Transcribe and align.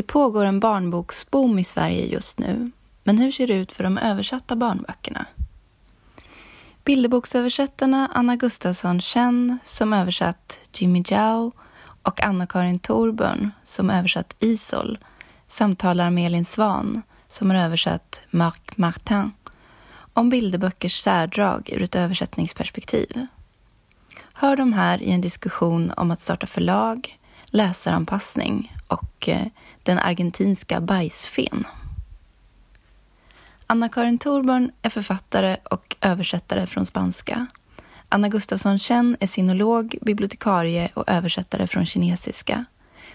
Det 0.00 0.06
pågår 0.06 0.44
en 0.44 0.60
barnboksboom 0.60 1.58
i 1.58 1.64
Sverige 1.64 2.06
just 2.06 2.38
nu, 2.38 2.70
men 3.04 3.18
hur 3.18 3.32
ser 3.32 3.46
det 3.46 3.54
ut 3.54 3.72
för 3.72 3.84
de 3.84 3.98
översatta 3.98 4.56
barnböckerna? 4.56 5.26
Bilderboksöversättarna 6.84 8.10
Anna 8.14 8.36
Gustafsson 8.36 9.00
Chen, 9.00 9.58
som 9.64 9.92
översatt 9.92 10.58
Jimmy 10.72 11.02
Jao 11.06 11.52
och 12.02 12.22
Anna-Karin 12.22 12.78
Thorburn, 12.78 13.50
som 13.64 13.90
översatt 13.90 14.36
Isol, 14.38 14.98
samtalar 15.46 16.10
med 16.10 16.26
Elin 16.26 16.44
Svan, 16.44 17.02
som 17.28 17.50
har 17.50 17.56
översatt 17.56 18.20
Marc 18.30 18.60
Martin, 18.76 19.32
om 20.12 20.30
bilderböckers 20.30 21.00
särdrag 21.00 21.70
ur 21.72 21.82
ett 21.82 21.96
översättningsperspektiv. 21.96 23.26
Hör 24.32 24.56
de 24.56 24.72
här 24.72 25.02
i 25.02 25.10
en 25.10 25.20
diskussion 25.20 25.92
om 25.96 26.10
att 26.10 26.20
starta 26.20 26.46
förlag, 26.46 27.18
läsaranpassning 27.46 28.76
och 28.88 29.28
eh, 29.28 29.46
den 29.90 29.98
argentinska 29.98 30.80
bajsfen. 30.80 31.64
Anna-Karin 33.66 34.18
Thorborn 34.18 34.70
är 34.82 34.90
författare 34.90 35.56
och 35.70 35.96
översättare 36.00 36.66
från 36.66 36.86
spanska. 36.86 37.46
Anna 38.08 38.28
Gustafsson 38.28 38.78
Chen 38.78 39.16
är 39.20 39.26
sinolog, 39.26 39.98
bibliotekarie 40.02 40.90
och 40.94 41.04
översättare 41.06 41.66
från 41.66 41.86
kinesiska. 41.86 42.64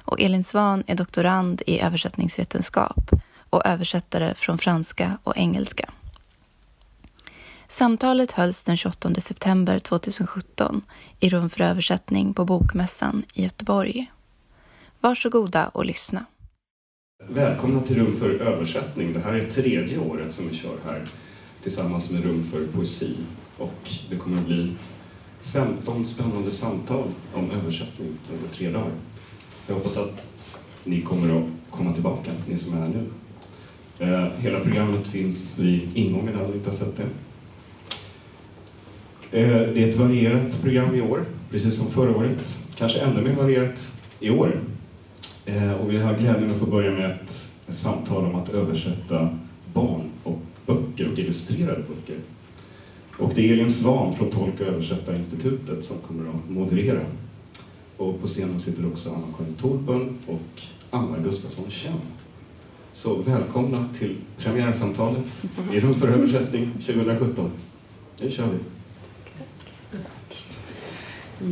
Och 0.01 0.21
Elin 0.21 0.43
Svan 0.43 0.83
är 0.87 0.95
doktorand 0.95 1.61
i 1.67 1.79
översättningsvetenskap 1.79 3.11
och 3.49 3.65
översättare 3.65 4.35
från 4.35 4.57
franska 4.57 5.17
och 5.23 5.37
engelska. 5.37 5.89
Samtalet 7.67 8.31
hölls 8.31 8.63
den 8.63 8.77
28 8.77 9.21
september 9.21 9.79
2017 9.79 10.81
i 11.19 11.29
Rum 11.29 11.49
för 11.49 11.61
översättning 11.61 12.33
på 12.33 12.45
Bokmässan 12.45 13.23
i 13.33 13.43
Göteborg. 13.43 14.11
Varsågoda 14.99 15.67
och 15.67 15.85
lyssna. 15.85 16.25
Välkomna 17.23 17.81
till 17.81 17.95
Rum 17.95 18.15
för 18.15 18.29
översättning. 18.29 19.13
Det 19.13 19.19
här 19.19 19.33
är 19.33 19.47
tredje 19.47 19.99
året 19.99 20.33
som 20.33 20.47
vi 20.47 20.55
kör 20.55 20.75
här 20.85 21.01
tillsammans 21.63 22.11
med 22.11 22.23
Rum 22.23 22.43
för 22.43 22.67
poesi. 22.67 23.15
Och 23.57 23.89
det 24.09 24.15
kommer 24.15 24.37
att 24.37 24.45
bli 24.45 24.71
15 25.41 26.05
spännande 26.05 26.51
samtal 26.51 27.03
om 27.33 27.51
översättning 27.51 28.07
över 28.33 28.47
tre 28.53 28.69
dagar. 28.69 28.91
Så 29.65 29.71
jag 29.71 29.75
hoppas 29.75 29.97
att 29.97 30.27
ni 30.83 31.01
kommer 31.01 31.39
att 31.39 31.49
komma 31.69 31.93
tillbaka, 31.93 32.31
ni 32.47 32.57
som 32.57 32.73
är 32.73 32.77
här 32.77 32.87
nu. 32.87 33.05
Eh, 33.99 34.27
hela 34.39 34.59
programmet 34.59 35.07
finns 35.07 35.59
vid 35.59 35.97
ingången 35.97 36.35
om 36.35 36.51
ni 36.51 36.57
inte 36.57 36.69
har 36.69 36.75
sett 36.75 36.97
det. 36.97 37.07
Eh, 39.39 39.73
det 39.73 39.83
är 39.83 39.89
ett 39.89 39.97
varierat 39.97 40.61
program 40.61 40.95
i 40.95 41.01
år, 41.01 41.25
precis 41.51 41.77
som 41.77 41.91
förra 41.91 42.17
året. 42.17 42.65
Kanske 42.77 42.99
ännu 42.99 43.21
mer 43.21 43.33
varierat 43.35 43.91
i 44.19 44.29
år. 44.29 44.61
Eh, 45.45 45.71
och 45.73 45.91
vi 45.91 45.97
har 45.97 46.17
glädjen 46.17 46.51
att 46.51 46.57
få 46.57 46.65
börja 46.65 46.91
med 46.91 47.11
ett, 47.11 47.51
ett 47.67 47.77
samtal 47.77 48.25
om 48.25 48.35
att 48.35 48.49
översätta 48.49 49.29
barn 49.73 50.01
och 50.23 50.39
böcker 50.65 51.11
och 51.11 51.19
illustrerade 51.19 51.83
böcker. 51.83 52.19
Och 53.17 53.31
det 53.35 53.49
är 53.49 53.53
Elin 53.53 53.69
Svan 53.69 54.15
från 54.15 54.31
Tolk 54.31 54.61
och 54.61 54.67
översättarinstitutet 54.67 55.83
som 55.83 55.97
kommer 55.97 56.29
att 56.29 56.49
moderera. 56.49 57.05
Och 57.97 58.21
på 58.21 58.27
scenen 58.27 58.59
sitter 58.59 58.87
också 58.87 59.09
Anna-Karin 59.09 59.55
Torpen 59.55 60.17
och 60.27 60.61
Anna 60.89 61.17
Gustafsson 61.17 61.69
Känn. 61.69 62.01
Så 62.93 63.15
välkomna 63.21 63.89
till 63.99 64.15
premiärsamtalet 64.37 65.45
i 65.73 65.79
Rum 65.79 65.95
för 65.95 66.07
översättning 66.07 66.71
2017. 66.71 67.51
Nu 68.19 68.29
kör 68.29 68.47
vi! 68.47 68.57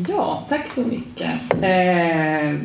Ja, 0.08 0.46
tack 0.50 0.72
så 0.72 0.88
mycket. 0.88 1.32
Eh, 1.62 2.58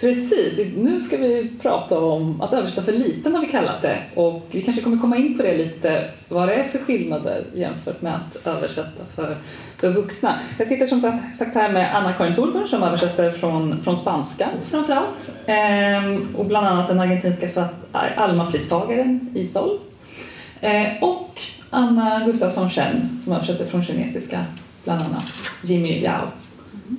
precis, 0.00 0.76
nu 0.76 1.00
ska 1.00 1.16
vi 1.16 1.50
prata 1.62 1.98
om 1.98 2.40
att 2.40 2.52
översätta 2.52 2.82
för 2.82 2.92
liten 2.92 3.34
har 3.34 3.40
vi 3.40 3.46
kallat 3.46 3.82
det 3.82 3.98
och 4.14 4.46
vi 4.50 4.62
kanske 4.62 4.82
kommer 4.82 4.98
komma 4.98 5.16
in 5.16 5.36
på 5.36 5.42
det 5.42 5.56
lite, 5.56 6.04
vad 6.28 6.48
det 6.48 6.54
är 6.54 6.64
för 6.64 6.78
skillnader 6.78 7.44
jämfört 7.54 8.02
med 8.02 8.14
att 8.14 8.46
översätta 8.46 9.04
för, 9.14 9.36
för 9.78 9.90
vuxna. 9.90 10.34
Jag 10.58 10.68
sitter 10.68 10.86
som 10.86 11.00
sagt 11.38 11.54
här 11.54 11.72
med 11.72 11.96
Anna-Karin 11.96 12.34
Thorburn 12.34 12.68
som 12.68 12.82
översätter 12.82 13.30
från, 13.30 13.82
från 13.82 13.96
spanska 13.96 14.48
framförallt 14.70 15.32
ehm, 15.46 16.22
och 16.36 16.44
bland 16.44 16.66
annat 16.66 16.88
den 16.88 17.00
argentinska 17.00 17.46
äh, 17.46 18.22
Alma-pristagaren 18.22 19.30
Isol 19.34 19.78
ehm, 20.60 21.02
och 21.02 21.40
Anna 21.70 22.24
Gustafsson 22.26 22.70
Chen 22.70 23.20
som 23.24 23.32
översätter 23.32 23.66
från 23.66 23.84
kinesiska 23.84 24.44
bland 24.84 25.00
annat 25.00 25.24
Jimmy 25.62 26.00
Yao 26.02 26.26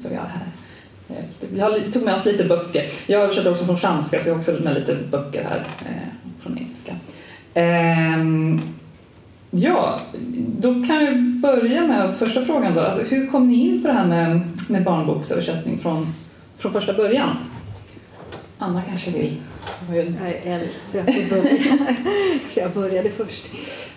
som 0.02 0.10
vi 0.10 0.16
har 0.16 0.26
här. 0.26 0.63
Vi 1.40 1.92
tog 1.94 2.04
med 2.04 2.16
oss 2.16 2.26
lite 2.26 2.44
böcker. 2.44 2.86
Jag 3.08 3.22
översätter 3.22 3.52
också 3.52 3.66
från 3.66 3.78
franska 3.78 4.20
så 4.20 4.30
jag 4.30 4.34
har 4.34 4.40
också 4.40 4.52
med 4.64 4.74
lite 4.74 4.98
böcker 5.12 5.44
här 5.44 5.68
eh, 5.86 6.34
från 6.42 6.58
engelska. 6.58 6.96
Eh, 7.54 8.64
ja, 9.52 10.00
då 10.60 10.74
kan 10.74 11.00
vi 11.00 11.16
börja 11.42 11.88
med 11.88 12.16
första 12.16 12.42
frågan 12.42 12.76
då. 12.76 12.82
Alltså, 12.82 13.06
hur 13.06 13.28
kom 13.28 13.50
ni 13.50 13.56
in 13.56 13.82
på 13.82 13.88
det 13.88 13.94
här 13.94 14.08
med, 14.08 14.42
med 14.70 14.84
barnboksöversättning 14.84 15.80
från, 15.80 16.14
från 16.58 16.74
första 16.74 16.94
början? 16.94 17.38
Anna 18.58 18.82
kanske 18.82 19.12
vill? 19.12 19.36
Jag 19.90 19.98
är 19.98 20.40
äldst 20.44 20.82
så 20.92 20.98
jag 20.98 21.06
får 21.06 21.30
börja. 21.30 21.96
jag 22.56 22.72
började 22.72 23.10
först. 23.10 23.52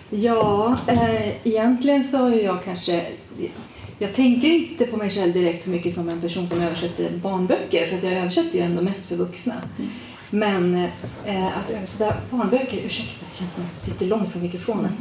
Ja, 0.09 0.77
eh, 0.87 1.47
egentligen 1.47 2.03
så 2.03 2.17
har 2.17 2.29
jag 2.29 2.63
kanske 2.63 3.05
jag 3.99 4.13
tänker 4.13 4.47
inte 4.47 4.85
på 4.85 4.97
mig 4.97 5.09
själv 5.09 5.33
direkt 5.33 5.63
så 5.63 5.69
mycket 5.69 5.93
som 5.93 6.09
en 6.09 6.21
person 6.21 6.49
som 6.49 6.61
översätter 6.61 7.11
barnböcker 7.11 7.85
för 7.85 7.97
att 7.97 8.03
jag 8.03 8.13
översätter 8.13 8.57
ju 8.57 8.63
ändå 8.63 8.81
mest 8.81 9.09
för 9.09 9.15
vuxna. 9.15 9.55
Mm. 9.77 9.89
Men 10.29 10.75
eh, 11.25 11.57
att 11.57 11.69
översätta 11.69 12.13
barnböcker, 12.29 12.77
ursäkta, 12.85 13.25
det 13.29 13.37
känns 13.37 13.53
som 13.53 13.63
att 13.63 13.69
jag 13.73 13.81
sitter 13.81 14.05
långt 14.05 14.31
från 14.31 14.41
mikrofonen. 14.41 14.91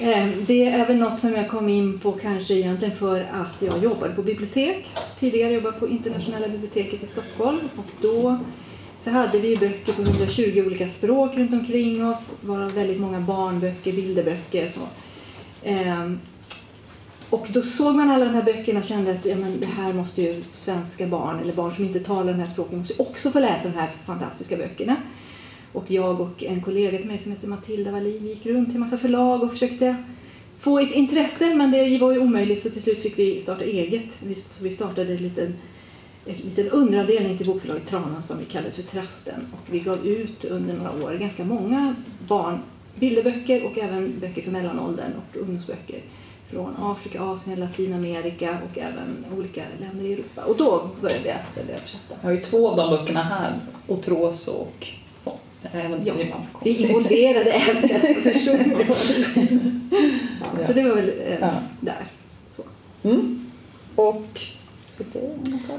Eh, 0.00 0.28
det 0.46 0.68
är 0.68 0.86
väl 0.86 0.96
något 0.96 1.18
som 1.18 1.32
jag 1.32 1.50
kom 1.50 1.68
in 1.68 1.98
på 1.98 2.12
kanske 2.12 2.54
egentligen 2.54 2.96
för 2.96 3.20
att 3.20 3.62
jag 3.62 3.82
jobbade 3.82 4.14
på 4.14 4.22
bibliotek. 4.22 4.86
Tidigare 5.18 5.54
jobbade 5.54 5.78
på 5.78 5.88
internationella 5.88 6.48
biblioteket 6.48 7.02
i 7.02 7.06
Stockholm 7.06 7.60
och 7.76 7.86
då 8.00 8.38
så 8.98 9.10
hade 9.10 9.38
vi 9.38 9.56
böcker 9.56 9.92
på 9.92 10.02
120 10.02 10.62
olika 10.66 10.88
språk 10.88 11.36
runt 11.36 11.52
omkring 11.52 12.06
oss, 12.06 12.30
varav 12.40 12.72
väldigt 12.72 13.00
många 13.00 13.20
barnböcker, 13.20 13.92
bilderböcker. 13.92 14.70
Så. 14.70 14.80
Eh, 15.68 16.10
och 17.30 17.46
då 17.52 17.62
såg 17.62 17.94
man 17.94 18.10
alla 18.10 18.24
de 18.24 18.34
här 18.34 18.42
böckerna 18.42 18.78
och 18.80 18.84
kände 18.84 19.10
att 19.10 19.26
ja, 19.26 19.36
men 19.36 19.60
det 19.60 19.66
här 19.66 19.92
måste 19.92 20.22
ju 20.22 20.42
svenska 20.50 21.06
barn 21.06 21.40
eller 21.40 21.52
barn 21.52 21.74
som 21.74 21.84
inte 21.84 22.00
talar 22.00 22.32
de 22.32 22.38
här 22.38 22.46
språken 22.46 22.78
måste 22.78 23.02
också 23.02 23.30
få 23.30 23.40
läsa 23.40 23.68
de 23.68 23.74
här 23.74 23.90
fantastiska 24.06 24.56
böckerna. 24.56 24.96
Och 25.72 25.90
jag 25.90 26.20
och 26.20 26.42
en 26.42 26.62
kollega 26.62 26.98
till 26.98 27.06
mig 27.06 27.18
som 27.18 27.32
heter 27.32 27.48
Matilda 27.48 27.92
Wallin 27.92 28.22
vi 28.22 28.28
gick 28.28 28.46
runt 28.46 28.68
till 28.68 28.76
en 28.76 28.80
massa 28.80 28.98
förlag 28.98 29.42
och 29.42 29.52
försökte 29.52 29.96
få 30.58 30.78
ett 30.78 30.92
intresse 30.92 31.54
men 31.54 31.70
det 31.70 31.98
var 31.98 32.12
ju 32.12 32.18
omöjligt 32.18 32.62
så 32.62 32.70
till 32.70 32.82
slut 32.82 33.02
fick 33.02 33.18
vi 33.18 33.40
starta 33.40 33.64
eget. 33.64 34.12
Så 34.50 34.64
vi 34.64 34.70
startade 34.70 35.12
en 35.12 35.22
liten, 35.22 35.54
en 36.26 36.34
liten 36.34 36.68
underavdelning 36.68 37.36
till 37.36 37.46
bokförlaget 37.46 37.86
Tranan 37.86 38.22
som 38.22 38.38
vi 38.38 38.44
kallade 38.44 38.72
för 38.72 38.82
Trasten 38.82 39.40
och 39.52 39.74
vi 39.74 39.80
gav 39.80 40.06
ut 40.06 40.44
under 40.44 40.74
några 40.74 41.04
år 41.04 41.14
ganska 41.14 41.44
många 41.44 41.94
barn 42.28 42.58
bilderböcker 42.94 43.64
och 43.64 43.78
även 43.78 44.20
böcker 44.20 44.42
för 44.42 44.50
mellanåldern 44.50 45.12
och 45.16 45.36
ungdomsböcker 45.36 46.00
från 46.50 46.74
Afrika, 46.78 47.22
Asien, 47.22 47.60
Latinamerika 47.60 48.50
och 48.50 48.78
även 48.78 49.24
olika 49.38 49.62
länder 49.80 50.04
i 50.04 50.12
Europa. 50.12 50.42
Och 50.44 50.56
då 50.56 50.90
började 51.00 51.28
jag 51.28 51.64
översätta. 51.64 52.14
Jag 52.20 52.28
har 52.28 52.32
ju 52.32 52.40
två 52.40 52.68
av 52.70 52.76
de 52.76 52.90
böckerna 52.90 53.22
här, 53.22 53.60
Otroso 53.86 54.50
och 54.50 54.88
Även 55.72 56.06
ja, 56.06 56.14
vi 56.62 56.76
involverade 56.76 57.52
även 57.52 57.82
dessa 57.82 58.20
personer. 58.30 58.86
ja, 60.58 60.66
så 60.66 60.72
det 60.72 60.82
var 60.82 60.94
väl 60.94 61.08
eh, 61.08 61.38
ja. 61.40 61.50
där. 61.80 62.06
Så. 62.56 62.62
Mm. 63.08 63.50
Och 63.96 64.40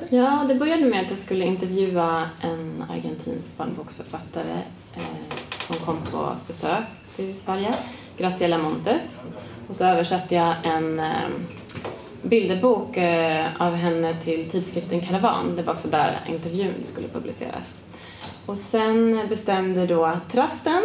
Ja, 0.10 0.46
det 0.48 0.56
började 0.56 0.86
med 0.86 1.02
att 1.02 1.10
jag 1.10 1.20
skulle 1.20 1.46
intervjua 1.46 2.30
en 2.42 2.84
argentinsk 2.90 3.58
barnboksförfattare 3.58 4.62
eh, 4.96 5.02
som 5.50 5.76
kom 5.76 5.98
på 6.12 6.32
besök 6.48 6.84
till 7.16 7.36
Sverige, 7.40 7.74
Graciela 8.18 8.58
Montes. 8.58 9.18
Och 9.68 9.76
så 9.76 9.86
översatte 9.86 10.36
jag 10.36 10.56
en 10.64 11.00
eh, 11.00 11.30
bilderbok 12.22 12.98
eh, 12.98 13.46
av 13.60 13.74
henne 13.74 14.14
till 14.24 14.50
tidskriften 14.50 15.02
Karavan. 15.02 15.56
Det 15.56 15.64
var 15.64 15.74
också 15.74 15.88
där 15.88 16.20
intervjun 16.28 16.74
skulle 16.84 17.08
publiceras. 17.08 17.80
Och 18.46 18.58
sen 18.58 19.28
bestämde 19.30 19.88
då 19.88 20.12
Trasten 20.32 20.84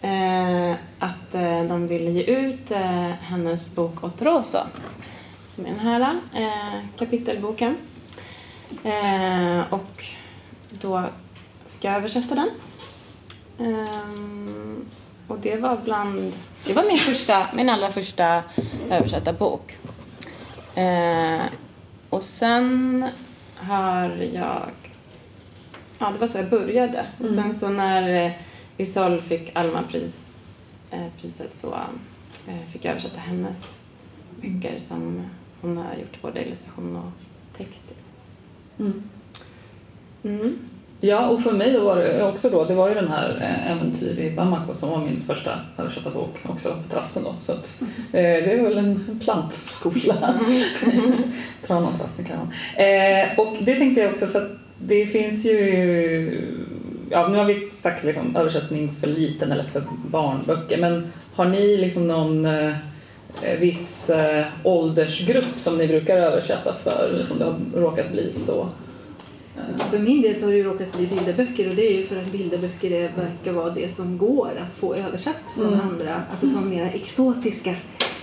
eh, 0.00 0.72
att 0.98 1.34
eh, 1.34 1.64
de 1.64 1.86
ville 1.86 2.10
ge 2.10 2.22
ut 2.22 2.70
hennes 3.20 3.76
bok 3.76 4.04
Otroso, 4.04 4.58
som 5.54 5.66
är 5.66 5.70
den 5.70 5.78
här 5.78 6.20
kapitelboken. 6.98 7.76
och 9.70 10.04
då 10.70 11.04
fick 11.68 11.84
jag 11.84 11.94
översätta 11.94 12.34
den. 12.34 12.50
Ehm, 13.58 14.84
och 15.28 15.38
det 15.38 15.56
var 15.56 15.78
bland 15.84 16.32
det 16.66 16.72
var 16.72 16.84
min, 16.88 16.96
första, 16.96 17.46
min 17.54 17.68
allra 17.70 17.90
första 17.90 18.42
översatta 18.90 19.32
bok. 19.32 19.76
Eh, 20.74 21.40
och 22.10 22.22
sen 22.22 23.04
har 23.56 24.08
jag... 24.32 24.68
ja, 25.98 26.10
det 26.10 26.18
var 26.18 26.26
så 26.26 26.38
jag 26.38 26.48
började. 26.50 27.06
Och 27.20 27.26
Mm. 27.28 27.42
sen 27.44 27.54
så 27.54 27.68
när 27.68 28.24
eh, 28.26 28.32
Isol 28.76 29.20
fick 29.22 29.56
Alma-pris, 29.56 30.28
eh, 30.90 31.06
priset 31.20 31.54
så 31.54 31.74
eh, 32.48 32.70
fick 32.72 32.84
jag 32.84 32.90
översätta 32.90 33.20
hennes 33.20 33.58
böcker 34.40 34.78
som 34.78 35.22
hon 35.60 35.76
har 35.76 35.94
gjort 35.94 36.22
både 36.22 36.44
illustration 36.46 36.96
och 36.96 37.12
text. 37.56 37.82
Mm. 38.78 39.02
Mm. 40.24 40.58
Ja, 41.06 41.28
och 41.28 41.42
för 41.42 41.52
mig 41.52 41.78
var 41.78 41.96
det 41.96 42.24
också 42.24 42.50
då, 42.50 42.64
det 42.64 42.74
var 42.74 42.88
ju 42.88 42.94
den 42.94 43.08
här 43.08 43.36
eh, 43.40 43.72
Äventyr 43.72 44.20
i 44.20 44.30
Bamako 44.30 44.74
som 44.74 44.90
var 44.90 44.98
min 44.98 45.22
första 45.26 45.50
översatta 45.78 46.10
bok 46.10 46.36
också 46.48 46.68
på 46.68 46.94
Trasten 46.94 47.22
då. 47.24 47.34
Så 47.40 47.52
att, 47.52 47.82
eh, 48.12 48.22
det 48.22 48.52
är 48.52 48.62
väl 48.62 48.78
en 48.78 49.20
plantskola. 49.24 50.14
Tranan 51.66 51.98
Trasten 51.98 52.24
kan 52.24 52.36
man. 52.36 52.48
Eh, 52.86 53.38
och 53.38 53.56
det 53.60 53.74
tänkte 53.74 54.00
jag 54.00 54.10
också 54.10 54.26
för 54.26 54.38
att 54.38 54.50
det 54.78 55.06
finns 55.06 55.46
ju, 55.46 56.54
ja 57.10 57.28
nu 57.28 57.38
har 57.38 57.44
vi 57.44 57.68
sagt 57.72 58.04
liksom 58.04 58.36
översättning 58.36 58.96
för 59.00 59.06
liten 59.06 59.52
eller 59.52 59.64
för 59.64 59.82
barnböcker, 60.06 60.78
men 60.78 61.12
har 61.34 61.44
ni 61.44 61.76
liksom 61.76 62.08
någon 62.08 62.46
eh, 62.46 62.74
viss 63.60 64.10
eh, 64.10 64.44
åldersgrupp 64.62 65.54
som 65.60 65.78
ni 65.78 65.86
brukar 65.88 66.16
översätta 66.16 66.74
för, 66.84 67.22
som 67.24 67.38
det 67.38 67.44
har 67.44 67.80
råkat 67.82 68.12
bli 68.12 68.32
så? 68.32 68.68
För 69.90 69.98
min 69.98 70.22
del 70.22 70.40
så 70.40 70.46
har 70.46 70.52
det 70.52 70.58
ju 70.58 70.64
råkat 70.64 70.96
bli 70.96 71.06
bilderböcker 71.06 71.68
och 71.68 71.74
det 71.74 71.92
är 71.92 71.98
ju 71.98 72.06
för 72.06 72.16
att 72.16 72.32
bilderböcker 72.32 72.90
är, 72.90 73.12
verkar 73.16 73.52
vara 73.52 73.70
det 73.70 73.94
som 73.94 74.18
går 74.18 74.50
att 74.66 74.74
få 74.74 74.94
översatt 74.94 75.42
från 75.54 75.66
Mm. 75.66 75.80
andra, 75.80 76.22
alltså 76.30 76.50
från 76.50 76.68
mera 76.70 76.90
exotiska 76.90 77.74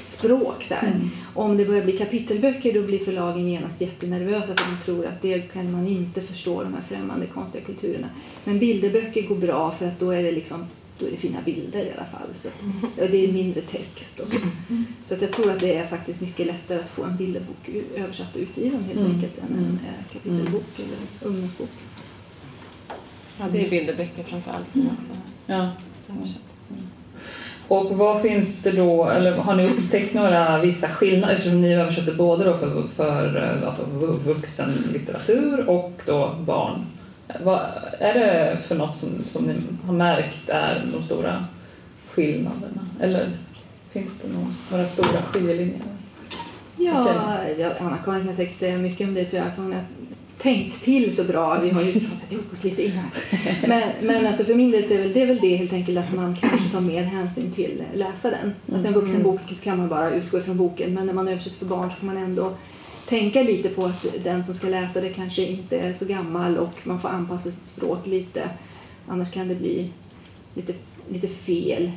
språk. 0.07 0.63
Så. 0.63 0.73
Mm. 0.73 1.09
Om 1.33 1.57
det 1.57 1.65
börjar 1.65 1.83
bli 1.83 1.97
kapitelböcker 1.97 2.73
då 2.73 2.81
blir 2.81 2.99
förlagen 2.99 3.47
genast 3.47 3.81
jättenervösa 3.81 4.47
för 4.47 4.55
de 4.55 4.85
tror 4.85 5.05
att 5.05 5.21
det 5.21 5.39
kan 5.39 5.71
man 5.71 5.87
inte 5.87 6.21
förstå, 6.21 6.63
de 6.63 6.73
här 6.73 6.81
främmande 6.81 7.25
konstiga 7.25 7.63
kulturerna. 7.65 8.07
Men 8.43 8.59
bilderböcker 8.59 9.21
går 9.21 9.35
bra 9.35 9.71
för 9.71 9.87
att 9.87 9.99
då 9.99 10.11
är 10.11 10.23
det 10.23 10.31
liksom 10.31 10.65
då 11.01 11.07
är 11.07 11.11
det 11.11 11.17
fina 11.17 11.41
bilder 11.45 11.79
i 11.79 11.91
alla 11.97 12.05
fall. 12.05 12.27
Så 12.35 12.47
att, 12.47 12.53
och 13.03 13.09
det 13.11 13.25
är 13.27 13.31
mindre 13.31 13.61
text 13.61 14.19
och 14.19 14.27
så. 14.29 14.35
Så 15.03 15.13
att 15.13 15.21
jag 15.21 15.31
tror 15.31 15.51
att 15.51 15.59
det 15.59 15.75
är 15.77 15.85
faktiskt 15.85 16.21
mycket 16.21 16.47
lättare 16.47 16.79
att 16.79 16.89
få 16.89 17.03
en 17.03 17.15
bilderbok 17.17 17.69
översatt 17.97 18.35
och 18.35 18.41
utgiven 18.41 18.83
helt 18.83 18.99
Mm. 18.99 19.11
enkelt 19.11 19.37
än 19.37 19.57
en 19.57 19.79
eh, 19.87 20.13
kapitelbok 20.13 20.63
eller 20.75 21.29
ungdomsbok. 21.31 21.69
Ja, 23.39 23.45
det 23.51 23.65
är 23.65 23.69
bilderböcker 23.69 24.23
framför 24.23 24.51
allt 24.51 24.69
som 24.71 24.81
jag 24.81 24.91
också 24.91 25.21
Ja. 25.45 25.69
översatt. 26.15 26.41
Och 27.67 27.97
vad 27.97 28.21
finns 28.21 28.63
det 28.63 28.71
då, 28.71 29.05
eller 29.09 29.37
har 29.37 29.55
ni 29.55 29.67
upptäckt 29.69 30.13
några 30.13 30.61
vissa 30.61 30.87
skillnader 30.87 31.33
eftersom 31.35 31.61
ni 31.61 31.73
översätter 31.73 32.13
både 32.13 32.43
då 32.45 32.57
för, 32.57 32.87
för 32.87 33.37
eh, 33.61 33.67
alltså 33.67 33.85
vu- 33.85 34.33
vuxenlitteratur 34.33 35.69
och 35.69 36.01
då 36.05 36.35
barn? 36.45 36.85
Vad 37.43 37.61
är 37.99 38.13
det 38.13 38.57
för 38.67 38.75
något 38.75 38.97
som, 38.97 39.09
som 39.29 39.45
ni 39.45 39.55
har 39.85 39.93
märkt 39.93 40.49
är 40.49 40.85
de 40.93 41.03
stora 41.03 41.45
skillnaderna? 42.09 42.87
Eller 42.99 43.31
finns 43.91 44.17
det 44.17 44.33
någon, 44.33 44.55
några 44.71 44.85
stora 44.87 45.21
skiljelinjer? 45.21 45.81
Ja, 46.77 47.37
ja 47.57 47.69
Anna-Karin 47.79 48.25
kan 48.25 48.35
säkert 48.35 48.57
säga 48.57 48.77
mycket 48.77 49.07
om 49.07 49.13
det 49.13 49.25
tror 49.25 49.43
jag, 49.43 49.55
för 49.55 49.61
hon 49.61 49.73
har 49.73 49.83
tänkt 50.41 50.83
till 50.83 51.15
så 51.15 51.23
bra. 51.23 51.59
Vi 51.59 51.69
har 51.69 51.81
ju 51.81 51.91
pratat 51.93 52.31
ihop 52.31 52.53
oss 52.53 52.63
lite 52.63 52.83
innan. 52.83 53.05
Men, 53.67 53.83
men 54.01 54.27
alltså 54.27 54.43
för 54.43 54.55
min 54.55 54.71
del 54.71 54.83
så 54.83 54.93
är 54.93 54.97
väl 54.97 55.13
det, 55.13 55.21
är 55.21 55.27
väl 55.27 55.39
det 55.41 55.55
helt 55.55 55.73
enkelt 55.73 55.97
att 55.97 56.13
man 56.13 56.35
kanske 56.35 56.69
tar 56.69 56.81
mer 56.81 57.03
hänsyn 57.03 57.51
till 57.51 57.83
läsaren. 57.93 58.53
Alltså 58.73 58.87
en 58.87 58.93
vuxenbok 58.93 59.41
kan 59.63 59.77
man 59.77 59.89
bara 59.89 60.11
utgå 60.11 60.37
ifrån 60.37 60.57
boken, 60.57 60.93
men 60.93 61.05
när 61.05 61.13
man 61.13 61.27
översätter 61.27 61.57
för 61.57 61.65
barn 61.65 61.89
så 61.89 61.95
får 61.95 62.05
man 62.05 62.17
ändå 62.17 62.53
tänka 63.11 63.43
lite 63.43 63.69
på 63.69 63.85
att 63.85 64.05
den 64.23 64.45
som 64.45 64.55
ska 64.55 64.67
läsa 64.67 65.01
det 65.01 65.09
kanske 65.09 65.45
inte 65.45 65.79
är 65.79 65.93
så 65.93 66.05
gammal 66.05 66.57
och 66.57 66.73
man 66.83 67.01
får 67.01 67.09
anpassa 67.09 67.51
sitt 67.51 67.67
språk 67.67 68.07
lite. 68.07 68.49
Annars 69.07 69.31
kan 69.31 69.47
det 69.47 69.55
bli 69.55 69.89
lite, 70.53 70.73
lite 71.09 71.27
fel. 71.27 71.91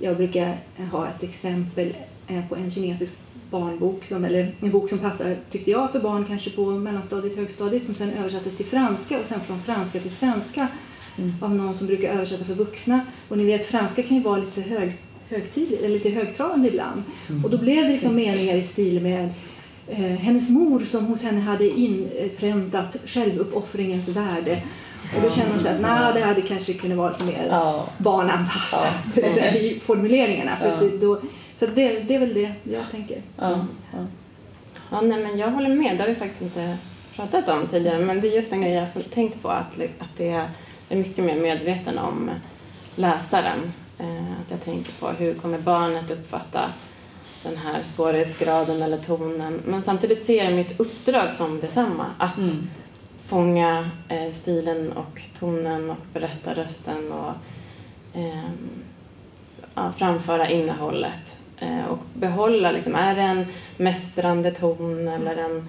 Jag 0.00 0.16
brukar 0.16 0.56
ha 0.92 1.08
ett 1.08 1.22
exempel 1.22 1.94
eh, 2.28 2.48
på 2.48 2.56
en 2.56 2.70
kinesisk 2.70 3.12
barnbok, 3.50 4.04
som, 4.04 4.24
eller 4.24 4.54
en 4.60 4.70
bok 4.70 4.88
som 4.88 4.98
passar, 4.98 5.36
tyckte 5.50 5.70
jag, 5.70 5.92
för 5.92 6.00
barn 6.00 6.24
kanske 6.24 6.50
på 6.50 6.70
mellanstadiet, 6.70 7.36
högstadiet, 7.36 7.84
som 7.84 7.94
sen 7.94 8.10
översattes 8.10 8.56
till 8.56 8.66
franska 8.66 9.20
och 9.20 9.26
sen 9.26 9.40
från 9.40 9.62
franska 9.62 10.00
till 10.00 10.10
svenska 10.10 10.68
Mm. 11.18 11.34
av 11.40 11.54
någon 11.54 11.74
som 11.74 11.86
brukar 11.86 12.12
översätta 12.12 12.44
för 12.44 12.54
vuxna. 12.54 13.00
Och 13.28 13.38
ni 13.38 13.44
vet, 13.44 13.66
franska 13.66 14.02
kan 14.02 14.16
ju 14.16 14.22
vara 14.22 14.36
lite 14.36 14.60
hög, 14.60 14.92
högtidligt, 15.28 15.82
eller 15.82 15.94
lite 15.94 16.10
högtravande 16.10 16.68
ibland. 16.68 17.02
Och 17.44 17.50
då 17.50 17.58
blev 17.58 17.84
det 17.84 17.92
liksom 17.92 18.14
meningar 18.14 18.54
i 18.54 18.64
stil 18.64 19.02
med 19.02 19.28
hennes 19.96 20.50
mor 20.50 20.80
som 20.80 21.06
hos 21.06 21.22
henne 21.22 21.40
hade 21.40 21.68
inpräntat 21.68 22.96
självuppoffringens 23.06 24.08
värde. 24.08 24.62
Och 25.16 25.22
då 25.22 25.30
känner 25.30 25.50
man 25.50 25.60
så 25.60 25.68
att 25.68 25.80
nej, 25.80 26.12
det 26.14 26.20
hade 26.20 26.42
kanske 26.42 26.74
kunnat 26.74 26.98
vara 26.98 27.10
lite 27.10 27.24
mer 27.24 27.46
Ja. 27.50 27.88
barnanpassat 27.98 28.94
Ja. 29.16 29.22
i 29.54 29.80
formuleringarna. 29.82 30.56
För 30.56 30.68
Ja. 30.68 30.98
då, 31.00 31.20
så 31.56 31.66
det, 31.66 31.98
det 32.00 32.14
är 32.14 32.18
väl 32.18 32.34
det 32.34 32.52
jag 32.62 32.84
tänker. 32.90 33.22
Ja. 33.36 33.50
ja. 33.92 33.98
Ja, 34.90 35.00
nej, 35.00 35.22
men 35.22 35.38
jag 35.38 35.50
håller 35.50 35.68
med. 35.74 35.96
Det 35.96 36.02
har 36.02 36.08
vi 36.08 36.14
faktiskt 36.14 36.42
inte 36.42 36.76
pratat 37.16 37.48
om 37.48 37.66
tidigare. 37.66 37.98
Men 38.04 38.20
det 38.20 38.28
är 38.28 38.36
just 38.36 38.52
en 38.52 38.62
grej 38.62 38.72
jag 38.72 38.80
har 38.94 39.02
tänkt 39.14 39.42
på. 39.42 39.48
Att, 39.48 39.74
att 39.98 40.16
det 40.16 40.28
är 40.28 40.48
är 40.88 40.96
mycket 40.96 41.24
mer 41.24 41.36
medveten 41.40 41.98
om 41.98 42.30
läsaren. 42.96 43.72
Eh, 43.98 44.22
att 44.44 44.50
jag 44.50 44.64
tänker 44.64 44.92
på 44.92 45.08
hur 45.08 45.34
kommer 45.34 45.58
barnet 45.58 46.10
uppfatta 46.10 46.60
den 47.42 47.56
här 47.56 47.82
svårighetsgraden 47.82 48.82
eller 48.82 48.96
tonen. 48.98 49.60
Men 49.66 49.82
samtidigt 49.82 50.22
ser 50.26 50.44
jag 50.44 50.52
mitt 50.54 50.80
uppdrag 50.80 51.34
som 51.34 51.60
detsamma. 51.60 52.06
Att 52.18 52.38
Mm. 52.38 52.68
fånga 53.26 53.90
eh, 54.08 54.30
stilen 54.32 54.92
och 54.92 55.20
tonen 55.38 55.90
och 55.90 55.96
berättarrösten 56.12 57.12
och 57.12 57.32
ehm, 58.14 58.82
ja, 59.74 59.92
framföra 59.92 60.48
innehållet 60.50 61.36
eh, 61.58 61.84
och 61.84 61.98
behålla, 62.14 62.70
liksom, 62.72 62.94
är 62.94 63.14
det 63.14 63.22
en 63.22 63.46
mästrande 63.76 64.50
ton 64.50 65.08
eller 65.08 65.36
en 65.36 65.68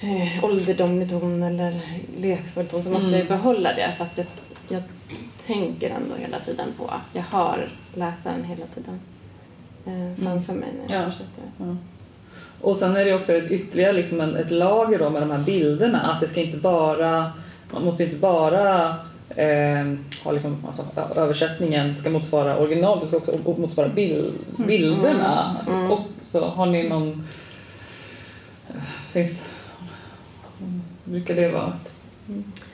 eh, 0.00 0.44
ålderdomlig 0.44 1.10
ton 1.10 1.42
eller 1.42 1.80
lekfull 2.18 2.66
ton 2.66 2.82
så 2.82 2.90
måste 2.90 3.06
Mm. 3.08 3.18
jag 3.18 3.26
behålla 3.28 3.72
det 3.72 3.94
fast 3.98 4.18
jag, 4.18 4.26
jag 4.68 4.82
tänker 5.46 5.90
ändå 5.90 6.14
hela 6.16 6.38
tiden 6.40 6.66
på, 6.78 6.90
jag 7.12 7.22
har 7.22 7.68
läsaren 7.94 8.44
hela 8.44 8.66
tiden 8.74 9.00
eh, 9.88 10.24
framför 10.24 10.52
mig 10.52 10.68
när 10.82 10.94
jag 10.94 11.00
Ja. 11.00 11.02
översätter. 11.02 11.44
Ja. 11.58 11.76
Och 12.60 12.76
sen 12.76 12.96
är 12.96 13.04
det 13.04 13.14
också 13.14 13.32
ett 13.32 13.50
ytterligare 13.50 13.92
liksom 13.92 14.20
ett 14.20 14.50
lager 14.50 14.98
då 14.98 15.10
med 15.10 15.22
de 15.22 15.30
här 15.30 15.38
bilderna, 15.38 16.00
att 16.00 16.20
det 16.20 16.26
ska 16.28 16.40
inte 16.40 16.58
bara, 16.58 17.32
man 17.72 17.84
måste 17.84 18.04
inte 18.04 18.16
bara 18.16 18.80
eh, 19.28 19.94
ha 20.24 20.32
liksom, 20.32 20.56
alltså, 20.66 20.82
översättningen 21.16 21.98
ska 21.98 22.10
motsvara 22.10 22.58
originalet, 22.58 23.00
det 23.00 23.06
ska 23.06 23.16
också 23.16 23.60
motsvara 23.60 23.88
bild, 23.88 24.32
bilderna. 24.56 25.56
Mm. 25.66 25.78
Mm. 25.78 25.90
Och 25.90 26.00
så 26.22 26.44
har 26.44 26.66
ni 26.66 26.88
någon, 26.88 27.26
finns, 29.10 29.44
brukar 31.04 31.34
det 31.34 31.48
vara 31.48 31.66
ett 31.84 31.92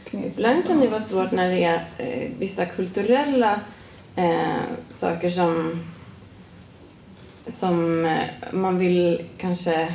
knep? 0.04 0.24
Ibland 0.26 0.66
kan 0.66 0.80
det 0.80 0.88
vara 0.88 1.00
svårt 1.00 1.32
när 1.32 1.48
det 1.50 1.64
är 1.64 1.80
eh, 1.98 2.30
vissa 2.38 2.66
kulturella 2.66 3.60
eh, 4.16 4.56
saker 4.90 5.30
som, 5.30 5.80
som 7.48 8.04
eh, 8.04 8.52
man 8.52 8.78
vill 8.78 9.22
kanske 9.38 9.88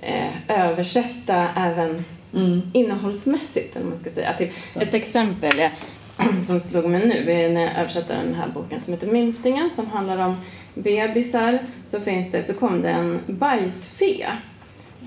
eh, 0.00 0.30
översätta 0.48 1.48
även 1.56 2.04
Mm. 2.34 2.62
innehållsmässigt. 2.72 3.76
Eller 3.76 3.86
man 3.86 3.98
ska 3.98 4.10
säga. 4.10 4.32
Till, 4.32 4.50
ett 4.74 4.94
exempel 4.94 5.60
är, 5.60 5.70
som 6.46 6.60
slog 6.60 6.84
mig 6.90 7.06
nu 7.06 7.32
är 7.32 7.48
när 7.48 7.60
jag 7.60 7.78
översatte 7.78 8.14
den 8.14 8.34
här 8.34 8.48
boken 8.54 8.80
som 8.80 8.92
heter 8.92 9.06
Minstingen 9.06 9.70
som 9.70 9.86
handlar 9.86 10.26
om 10.26 10.36
bebisar. 10.74 11.58
Så, 11.86 12.00
finns 12.00 12.32
det, 12.32 12.42
så 12.42 12.54
kom 12.54 12.82
det 12.82 12.90
en 12.90 13.20
bajsfe 13.26 14.26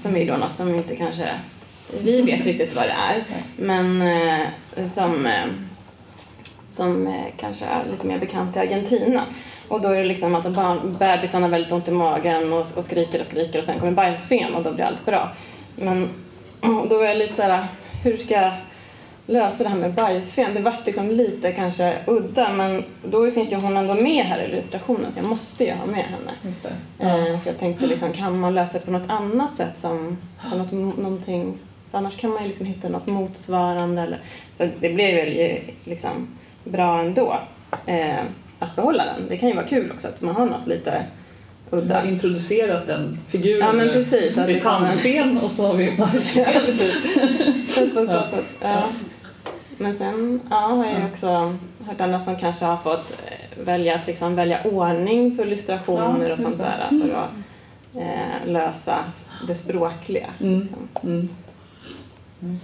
som 0.01 0.15
är 0.15 0.27
då 0.27 0.37
något 0.37 0.55
som 0.55 0.75
inte 0.75 0.95
kanske 0.95 1.29
vi 2.03 2.21
vet 2.21 2.45
riktigt 2.45 2.75
vad 2.75 2.85
det 2.85 2.95
är. 3.09 3.25
Men 3.55 4.01
eh, 4.01 4.89
som, 4.93 5.25
eh, 5.25 5.45
som 6.69 7.07
eh, 7.07 7.25
kanske 7.37 7.65
är 7.65 7.83
lite 7.91 8.07
mer 8.07 8.19
bekant 8.19 8.55
i 8.55 8.59
Argentina. 8.59 9.25
Och 9.73 9.81
då 9.81 9.89
är 9.89 9.99
det 9.99 10.05
liksom 10.05 10.35
att 10.35 10.47
barn, 10.47 10.97
bebisarna 10.99 11.45
har 11.45 11.51
väldigt 11.51 11.71
ont 11.71 11.87
i 11.87 11.91
magen 11.91 12.53
och, 12.53 12.67
och 12.77 12.83
skriker 12.83 13.19
och 13.19 13.25
skriker 13.25 13.59
och 13.59 13.65
sen 13.65 13.79
kommer 13.79 13.91
bajsfen 13.91 14.55
och 14.55 14.63
då 14.63 14.73
blir 14.73 14.85
allt 14.85 15.05
bra. 15.05 15.31
Men 15.75 16.09
då 16.89 16.99
är 16.99 17.05
jag 17.05 17.17
lite 17.17 17.33
så 17.33 17.41
här, 17.41 17.65
hur 18.03 18.17
ska 18.17 18.33
jag 18.33 18.53
lösa 19.25 19.63
det 19.63 19.69
här 19.69 19.77
med 19.77 19.93
bajsfen? 19.93 20.53
Det 20.53 20.59
vart 20.59 20.85
liksom 20.85 21.11
lite 21.11 21.51
kanske 21.51 21.97
udda 22.07 22.53
men 22.53 22.83
då 23.03 23.31
finns 23.31 23.51
ju 23.51 23.55
hon 23.55 23.77
ändå 23.77 23.93
med 23.93 24.25
här 24.25 24.41
i 24.41 24.45
illustrationen 24.45 25.11
så 25.11 25.19
jag 25.19 25.27
måste 25.27 25.63
ju 25.65 25.71
ha 25.71 25.85
med 25.85 26.03
henne. 26.03 26.31
Just 26.41 26.63
det. 26.63 26.73
För 26.97 27.49
jag 27.49 27.59
tänkte 27.59 27.85
liksom, 27.85 28.13
kan 28.13 28.39
man 28.39 28.55
lösa 28.55 28.79
det 28.79 28.85
på 28.85 28.91
något 28.91 29.09
annat 29.09 29.57
sätt 29.57 29.77
som, 29.77 30.17
som 30.49 30.57
något, 30.57 30.97
någonting, 30.97 31.57
annars 31.91 32.17
kan 32.17 32.29
man 32.29 32.41
ju 32.41 32.47
liksom 32.47 32.65
hitta 32.65 32.89
något 32.89 33.07
motsvarande 33.07 34.01
eller, 34.01 34.21
så 34.57 34.69
det 34.79 34.89
blev 34.89 35.27
ju 35.27 35.59
liksom 35.83 36.27
bra 36.63 36.99
ändå 36.99 37.39
eh, 37.85 38.23
att 38.63 38.75
behålla 38.75 39.05
den. 39.05 39.27
Det 39.29 39.37
kan 39.37 39.49
ju 39.49 39.55
vara 39.55 39.67
kul 39.67 39.91
också 39.91 40.07
att 40.07 40.21
man 40.21 40.35
har 40.35 40.45
något 40.45 40.67
lite 40.67 41.05
Vi 41.69 41.75
har 41.77 41.83
udda. 41.83 42.05
introducerat 42.07 42.87
den 42.87 43.19
figuren. 43.27 43.59
Ja 43.67 43.73
men 43.73 43.89
precis. 43.89 44.35
Kommer- 44.35 44.59
tandfen 44.59 45.37
och 45.37 45.51
så 45.51 45.67
har 45.67 45.73
vi 45.73 45.97
så 46.19 46.39
Ja. 48.09 48.23
ja. 48.61 48.83
Men 49.77 49.97
sen 49.97 50.39
ja, 50.49 50.55
har 50.55 50.85
jag 50.85 51.05
också 51.11 51.27
hört 51.87 52.01
andra 52.01 52.19
som 52.19 52.35
kanske 52.35 52.65
har 52.65 52.77
fått 52.77 53.17
eh, 53.27 53.63
välja 53.65 53.95
att 53.95 54.07
liksom 54.07 54.35
välja 54.35 54.63
ordning 54.63 55.37
på 55.37 55.43
illustrationer 55.43 56.27
Ja, 56.27 56.33
och 56.33 56.39
sånt 56.39 56.57
där 56.57 56.87
för 56.89 57.13
att 57.13 57.29
eh, 58.03 58.51
lösa 58.51 58.95
det 59.47 59.55
språkliga. 59.55 60.27
Mm. 60.41 60.59
Liksom. 60.61 60.87
Mm. 61.03 61.29
Mm, 62.43 62.57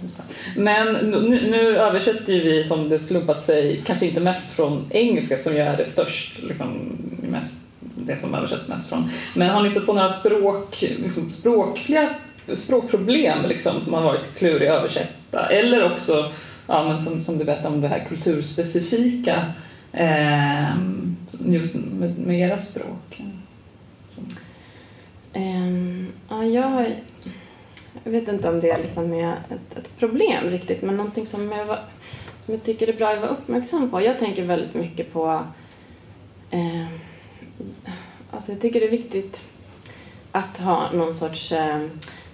men 0.56 1.10
nu, 1.10 1.50
nu 1.50 1.76
översätter 1.76 2.32
ju 2.32 2.40
vi 2.40 2.64
som 2.64 2.88
det 2.88 2.98
slumpat 2.98 3.42
sig, 3.42 3.82
kanske 3.86 4.06
inte 4.06 4.20
mest 4.20 4.50
från 4.50 4.86
engelska 4.90 5.36
som 5.36 5.52
ju 5.52 5.58
är 5.58 5.76
det 5.76 5.84
störst, 5.84 6.42
liksom, 6.42 6.98
mest, 7.30 7.72
det 7.80 8.16
som 8.16 8.34
översätts 8.34 8.68
mest 8.68 8.88
från. 8.88 9.10
Men 9.34 9.50
har 9.50 9.62
ni 9.62 9.70
stött 9.70 9.86
på 9.86 9.92
några 9.92 10.08
språk, 10.08 10.84
liksom, 11.02 11.30
språkliga 11.30 12.14
språkproblem 12.54 13.48
liksom, 13.48 13.80
som 13.80 13.94
har 13.94 14.02
varit 14.02 14.34
kluriga 14.38 14.72
att 14.72 14.78
översätta? 14.78 15.46
Eller 15.50 15.92
också, 15.92 16.32
ja, 16.66 16.88
men 16.88 17.00
som, 17.00 17.22
som 17.22 17.38
du 17.38 17.44
berättade 17.44 17.74
om 17.74 17.80
det 17.80 17.88
här 17.88 18.06
kulturspecifika, 18.08 19.44
eh, 19.92 20.76
just 21.46 21.74
med, 21.74 22.18
med 22.18 22.40
era 22.40 22.58
språk? 22.58 23.22
Um, 25.34 26.08
ja, 26.28 26.44
jag, 26.44 26.62
har, 26.62 26.88
jag 28.04 28.12
vet 28.12 28.28
inte 28.28 28.48
om 28.48 28.60
det 28.60 28.78
liksom 28.78 29.12
är 29.12 29.32
ett, 29.32 29.76
ett 29.78 29.98
problem 29.98 30.50
riktigt, 30.50 30.82
men 30.82 30.96
någonting 30.96 31.26
som 31.26 31.52
jag, 31.52 31.64
var, 31.64 31.84
som 32.44 32.54
jag 32.54 32.62
tycker 32.62 32.88
är 32.88 32.92
bra 32.92 33.08
att 33.08 33.20
vara 33.20 33.30
uppmärksam 33.30 33.90
på. 33.90 34.02
Jag 34.02 34.18
tänker 34.18 34.44
väldigt 34.44 34.74
mycket 34.74 35.12
på... 35.12 35.44
Eh, 36.50 36.86
alltså 38.30 38.52
jag 38.52 38.60
tycker 38.60 38.80
det 38.80 38.86
är 38.86 38.90
viktigt 38.90 39.40
att 40.32 40.58
ha 40.58 40.92
någon 40.92 41.14
sorts 41.14 41.52
eh, 41.52 41.86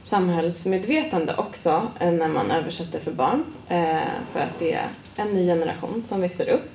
samhällsmedvetande 0.03 1.35
också 1.37 1.83
eh, 2.01 2.13
när 2.13 2.29
man 2.29 2.51
översätter 2.51 3.01
för 3.01 3.13
barn. 3.13 3.45
Eh, 3.69 4.09
för 4.33 4.41
att 4.41 4.59
det 4.59 4.73
är 4.73 4.87
en 5.17 5.29
ny 5.29 5.47
generation 5.47 6.05
som 6.07 6.21
växer 6.21 6.49
upp. 6.49 6.71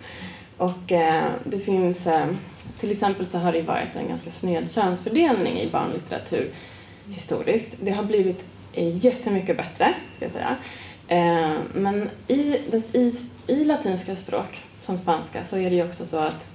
Och 0.57 0.91
eh, 0.91 1.31
det 1.43 1.59
finns, 1.59 2.07
eh, 2.07 2.25
till 2.79 2.91
exempel 2.91 3.25
så 3.25 3.37
har 3.37 3.51
det 3.51 3.61
varit 3.61 3.95
en 3.95 4.07
ganska 4.07 4.29
sned 4.29 4.71
könsfördelning 4.71 5.59
i 5.59 5.69
barnlitteratur 5.69 6.49
historiskt. 7.05 7.73
Det 7.79 7.91
har 7.91 8.03
blivit 8.03 8.45
jättemycket 8.73 9.57
bättre, 9.57 9.93
ska 10.15 10.25
jag 10.25 10.31
säga. 10.31 10.55
Eh, 11.07 11.57
men 11.73 12.09
i, 12.27 12.57
i, 12.93 13.13
i 13.47 13.65
latinska 13.65 14.15
språk, 14.15 14.63
som 14.81 14.97
spanska, 14.97 15.43
så 15.43 15.57
är 15.57 15.69
det 15.69 15.75
ju 15.75 15.87
också 15.87 16.05
så 16.05 16.17
att 16.17 16.47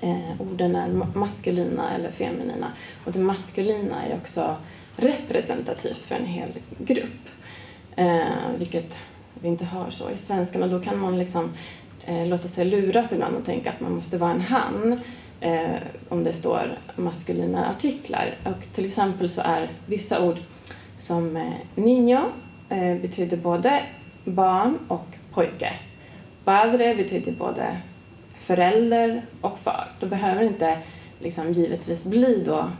eh, 0.00 0.40
orden 0.40 0.76
är 0.76 0.88
maskulina 1.14 1.94
eller 1.94 2.10
feminina. 2.10 2.72
Och 3.04 3.12
det 3.12 3.18
maskulina 3.18 4.02
är 4.06 4.16
också 4.16 4.56
representativt 4.96 5.98
för 5.98 6.14
en 6.14 6.26
hel 6.26 6.48
grupp. 6.78 7.28
Eh, 7.96 8.22
vilket 8.58 8.98
vi 9.34 9.48
inte 9.48 9.64
har 9.64 9.90
så 9.90 10.10
i 10.10 10.16
svenskan. 10.16 10.62
Och 10.62 10.70
då 10.70 10.80
kan 10.80 10.98
man 10.98 11.18
liksom 11.18 11.52
låta 12.26 12.48
sig 12.48 12.64
luras 12.64 13.12
ibland 13.12 13.36
och 13.36 13.44
tänka 13.44 13.70
att 13.70 13.80
man 13.80 13.94
måste 13.94 14.18
vara 14.18 14.30
en 14.30 14.40
han 14.40 15.00
eh, 15.40 15.76
om 16.08 16.24
det 16.24 16.32
står 16.32 16.78
maskulina 16.96 17.70
artiklar. 17.70 18.34
Och 18.44 18.74
till 18.74 18.86
exempel 18.86 19.30
så 19.30 19.40
är 19.40 19.70
vissa 19.86 20.22
ord 20.22 20.36
som 20.98 21.36
eh, 21.36 21.52
niño 21.74 22.32
eh, 22.68 22.96
betyder 22.96 23.36
både 23.36 23.82
barn 24.24 24.78
och 24.88 25.06
pojke. 25.32 25.72
Padre 26.44 26.94
betyder 26.94 27.32
både 27.32 27.76
förälder 28.38 29.22
och 29.40 29.58
far. 29.58 29.88
Då 30.00 30.06
behöver 30.06 30.40
det 30.40 30.46
inte 30.46 30.78
liksom, 31.18 31.52
givetvis 31.52 32.04
bli 32.04 32.42
då 32.46 32.70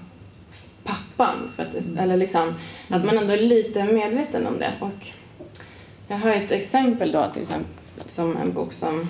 pappan. 0.84 1.52
För 1.56 1.62
att 1.62 1.72
det, 1.72 2.02
eller 2.02 2.16
liksom, 2.16 2.54
att 2.88 3.04
man 3.04 3.18
ändå 3.18 3.32
är 3.32 3.38
lite 3.38 3.84
medveten 3.84 4.46
om 4.46 4.58
det. 4.58 4.72
Och 4.80 5.10
jag 6.08 6.18
har 6.18 6.30
ett 6.30 6.52
exempel 6.52 7.12
då 7.12 7.30
till 7.32 7.42
exempel 7.42 7.74
som 8.06 8.36
en 8.36 8.52
bok 8.52 8.72
som 8.72 9.08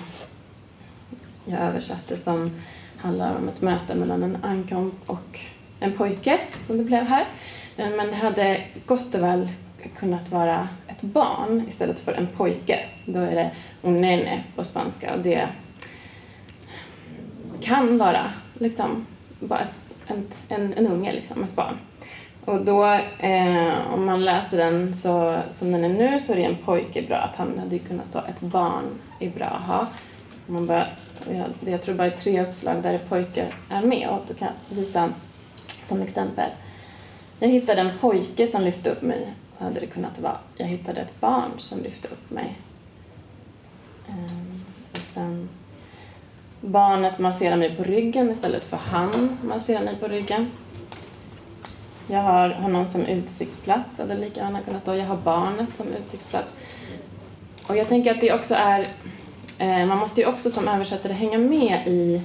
jag 1.45 1.59
översatte 1.59 2.17
som 2.17 2.51
handlar 2.97 3.35
om 3.35 3.47
ett 3.47 3.61
möte 3.61 3.95
mellan 3.95 4.23
en 4.23 4.37
ankom 4.43 4.91
och 5.05 5.39
en 5.79 5.93
pojke 5.97 6.39
som 6.67 6.77
det 6.77 6.83
blev 6.83 7.03
här. 7.03 7.27
Eh, 7.77 7.89
men 7.89 8.07
det 8.07 8.15
hade 8.15 8.61
gott 8.85 9.15
och 9.15 9.21
väl 9.21 9.49
kunnat 9.95 10.31
vara 10.31 10.67
ett 10.87 11.01
barn 11.01 11.65
istället 11.67 11.99
för 11.99 12.13
en 12.13 12.27
pojke. 12.27 12.79
Då 13.05 13.19
är 13.19 13.35
det 13.35 13.51
un 13.81 14.01
nene 14.01 14.43
på 14.55 14.63
spanska 14.63 15.13
och 15.13 15.19
det 15.19 15.47
kan 17.61 17.97
vara 17.97 18.23
liksom 18.53 19.05
bara 19.39 19.59
ett, 19.59 19.73
en, 20.07 20.27
en, 20.49 20.73
en 20.73 20.87
unge, 20.87 21.13
liksom, 21.13 21.43
ett 21.43 21.55
barn. 21.55 21.77
Och 22.45 22.65
då, 22.65 22.85
eh, 23.19 23.93
om 23.93 24.05
man 24.05 24.25
läser 24.25 24.57
den 24.57 24.93
så, 24.93 25.37
som 25.51 25.71
den 25.71 25.83
är 25.83 25.89
nu 25.89 26.19
så 26.19 26.31
är 26.31 26.35
det 26.35 26.43
en 26.43 26.57
pojke 26.65 27.01
bra. 27.01 27.17
Att 27.17 27.35
han 27.35 27.59
hade 27.59 27.75
ju 27.75 27.79
kunnat 27.79 28.07
stå 28.07 28.19
ett 28.19 28.41
barn 28.41 28.85
är 29.19 29.29
bra 29.29 29.45
att 29.45 29.61
ha. 29.61 29.87
Man 30.45 30.67
bara, 30.67 30.85
jag, 31.31 31.71
jag 31.71 31.81
tror 31.81 31.95
bara 31.95 32.09
det 32.09 32.15
är 32.15 32.17
tre 32.17 32.41
uppslag 32.41 32.83
där 32.83 32.93
det 32.93 33.09
pojke 33.09 33.47
är 33.69 33.81
med 33.81 34.09
och 34.09 34.21
du 34.27 34.33
kan 34.33 34.51
visa 34.69 35.09
som 35.87 36.01
exempel. 36.01 36.49
Jag 37.39 37.47
hittade 37.47 37.81
en 37.81 37.97
pojke 37.99 38.47
som 38.47 38.63
lyfte 38.63 38.89
upp 38.91 39.01
mig. 39.01 39.33
Hade 39.59 39.79
det 39.79 39.87
kunnat 39.87 40.19
vara, 40.19 40.37
jag 40.55 40.65
hittade 40.65 41.01
ett 41.01 41.19
barn 41.19 41.51
som 41.57 41.79
lyfte 41.83 42.07
upp 42.07 42.31
mig. 42.31 42.57
Ehm, 44.09 44.63
och 44.91 44.97
sen 44.97 45.49
barnet 46.61 47.19
masserar 47.19 47.57
mig 47.57 47.75
på 47.75 47.83
ryggen 47.83 48.31
istället 48.31 48.65
för 48.65 48.77
han 48.77 49.37
masserar 49.43 49.83
mig 49.83 49.95
på 49.95 50.07
ryggen. 50.07 50.51
Jag 52.07 52.21
har 52.21 52.49
honom 52.49 52.85
som 52.85 53.01
utsiktsplats, 53.05 53.97
hade 53.97 54.17
lika 54.17 54.39
gärna 54.39 54.61
kunnat 54.61 54.81
stå. 54.81 54.95
Jag 54.95 55.05
har 55.05 55.17
barnet 55.17 55.75
som 55.75 55.87
utsiktsplats. 55.87 56.55
Och 57.67 57.77
jag 57.77 57.87
tänker 57.87 58.11
att 58.11 58.21
det 58.21 58.33
också 58.33 58.55
är, 58.55 58.93
eh, 59.59 59.85
man 59.85 59.97
måste 59.97 60.21
ju 60.21 60.27
också 60.27 60.51
som 60.51 60.67
översättare 60.67 61.13
hänga 61.13 61.37
med 61.37 61.87
i, 61.87 62.21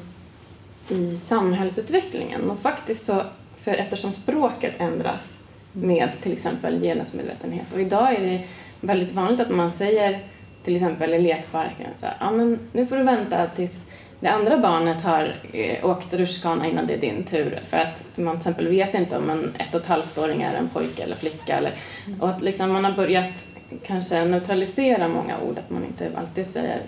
i 0.88 1.16
samhällsutvecklingen. 1.16 2.50
Och 2.50 2.58
faktiskt 2.58 3.06
så, 3.06 3.22
för 3.62 3.72
eftersom 3.72 4.12
språket 4.12 4.72
ändras 4.78 5.38
med 5.72 6.10
till 6.22 6.32
exempel 6.32 6.80
genusmedvetenhet. 6.80 7.72
Och 7.72 7.80
idag 7.80 8.14
är 8.14 8.20
det 8.20 8.44
väldigt 8.80 9.12
vanligt 9.12 9.40
att 9.40 9.50
man 9.50 9.72
säger 9.72 10.20
till 10.64 10.76
exempel 10.76 11.14
i 11.14 11.18
lekparken 11.18 11.90
så 11.94 12.06
här, 12.06 12.16
ja 12.20 12.30
men 12.30 12.58
nu 12.72 12.86
får 12.86 12.96
du 12.96 13.02
vänta 13.02 13.46
tills 13.46 13.84
det 14.20 14.28
andra 14.28 14.58
barnet 14.58 15.02
har 15.02 15.36
eh, 15.52 15.86
åkt 15.86 16.14
rutschkana 16.14 16.66
innan 16.66 16.86
det 16.86 16.94
är 16.94 17.00
din 17.00 17.24
tur 17.24 17.60
för 17.64 17.76
att 17.76 18.04
man 18.14 18.34
till 18.34 18.38
exempel 18.38 18.68
vet 18.68 18.94
inte 18.94 19.16
om 19.16 19.30
en 19.30 19.54
ett 19.58 19.74
och 19.74 19.80
ett 19.80 19.86
halvt 19.86 20.18
åring 20.18 20.42
är 20.42 20.54
en 20.54 20.68
pojke 20.68 21.02
eller 21.02 21.16
flicka 21.16 21.56
eller, 21.56 21.74
och 22.20 22.28
att 22.28 22.42
liksom 22.42 22.72
man 22.72 22.84
har 22.84 22.92
börjat 22.92 23.46
kanske 23.86 24.24
neutralisera 24.24 25.08
många 25.08 25.38
ord, 25.40 25.58
att 25.58 25.70
man 25.70 25.84
inte 25.84 26.10
alltid 26.14 26.46
säger 26.46 26.80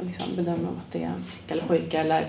liksom 0.00 0.36
bedömer 0.36 0.68
om 0.68 0.80
att 0.86 0.92
det 0.92 0.98
är 0.98 1.06
en 1.06 1.24
flicka 1.24 1.54
eller 1.54 1.62
pojke 1.62 1.98
eller 1.98 2.26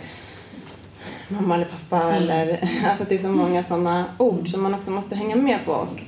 mamma 1.27 1.55
eller 1.55 1.65
pappa 1.65 2.13
eller 2.13 2.69
alltså 2.89 3.05
det 3.09 3.15
är 3.15 3.19
så 3.19 3.27
många 3.27 3.63
sådana 3.63 4.05
ord 4.17 4.49
som 4.49 4.63
man 4.63 4.73
också 4.73 4.91
måste 4.91 5.15
hänga 5.15 5.35
med 5.35 5.65
på 5.65 5.71
och, 5.71 6.01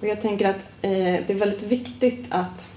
och 0.00 0.06
jag 0.06 0.20
tänker 0.20 0.48
att 0.48 0.64
eh, 0.82 0.90
det 1.26 1.30
är 1.30 1.34
väldigt 1.34 1.62
viktigt 1.62 2.26
att 2.28 2.68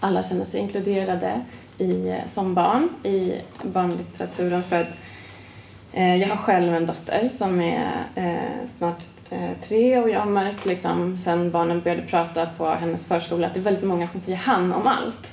alla 0.00 0.22
känner 0.22 0.44
sig 0.44 0.60
inkluderade 0.60 1.40
i, 1.78 2.14
som 2.28 2.54
barn 2.54 2.88
i 3.02 3.40
barnlitteraturen 3.62 4.62
för 4.62 4.80
att 4.80 4.96
eh, 5.92 6.16
jag 6.16 6.28
har 6.28 6.36
själv 6.36 6.74
en 6.74 6.86
dotter 6.86 7.28
som 7.28 7.60
är 7.60 7.90
eh, 8.14 8.68
snart 8.68 9.04
eh, 9.30 9.50
tre 9.68 9.98
och 9.98 10.10
jag 10.10 10.20
har 10.20 10.26
märkt 10.26 10.66
liksom 10.66 11.16
sen 11.16 11.50
barnen 11.50 11.80
började 11.80 12.02
prata 12.02 12.46
på 12.46 12.70
hennes 12.70 13.06
förskola 13.06 13.46
att 13.46 13.54
det 13.54 13.60
är 13.60 13.64
väldigt 13.64 13.84
många 13.84 14.06
som 14.06 14.20
säger 14.20 14.38
han 14.38 14.72
om 14.72 14.86
allt. 14.86 15.32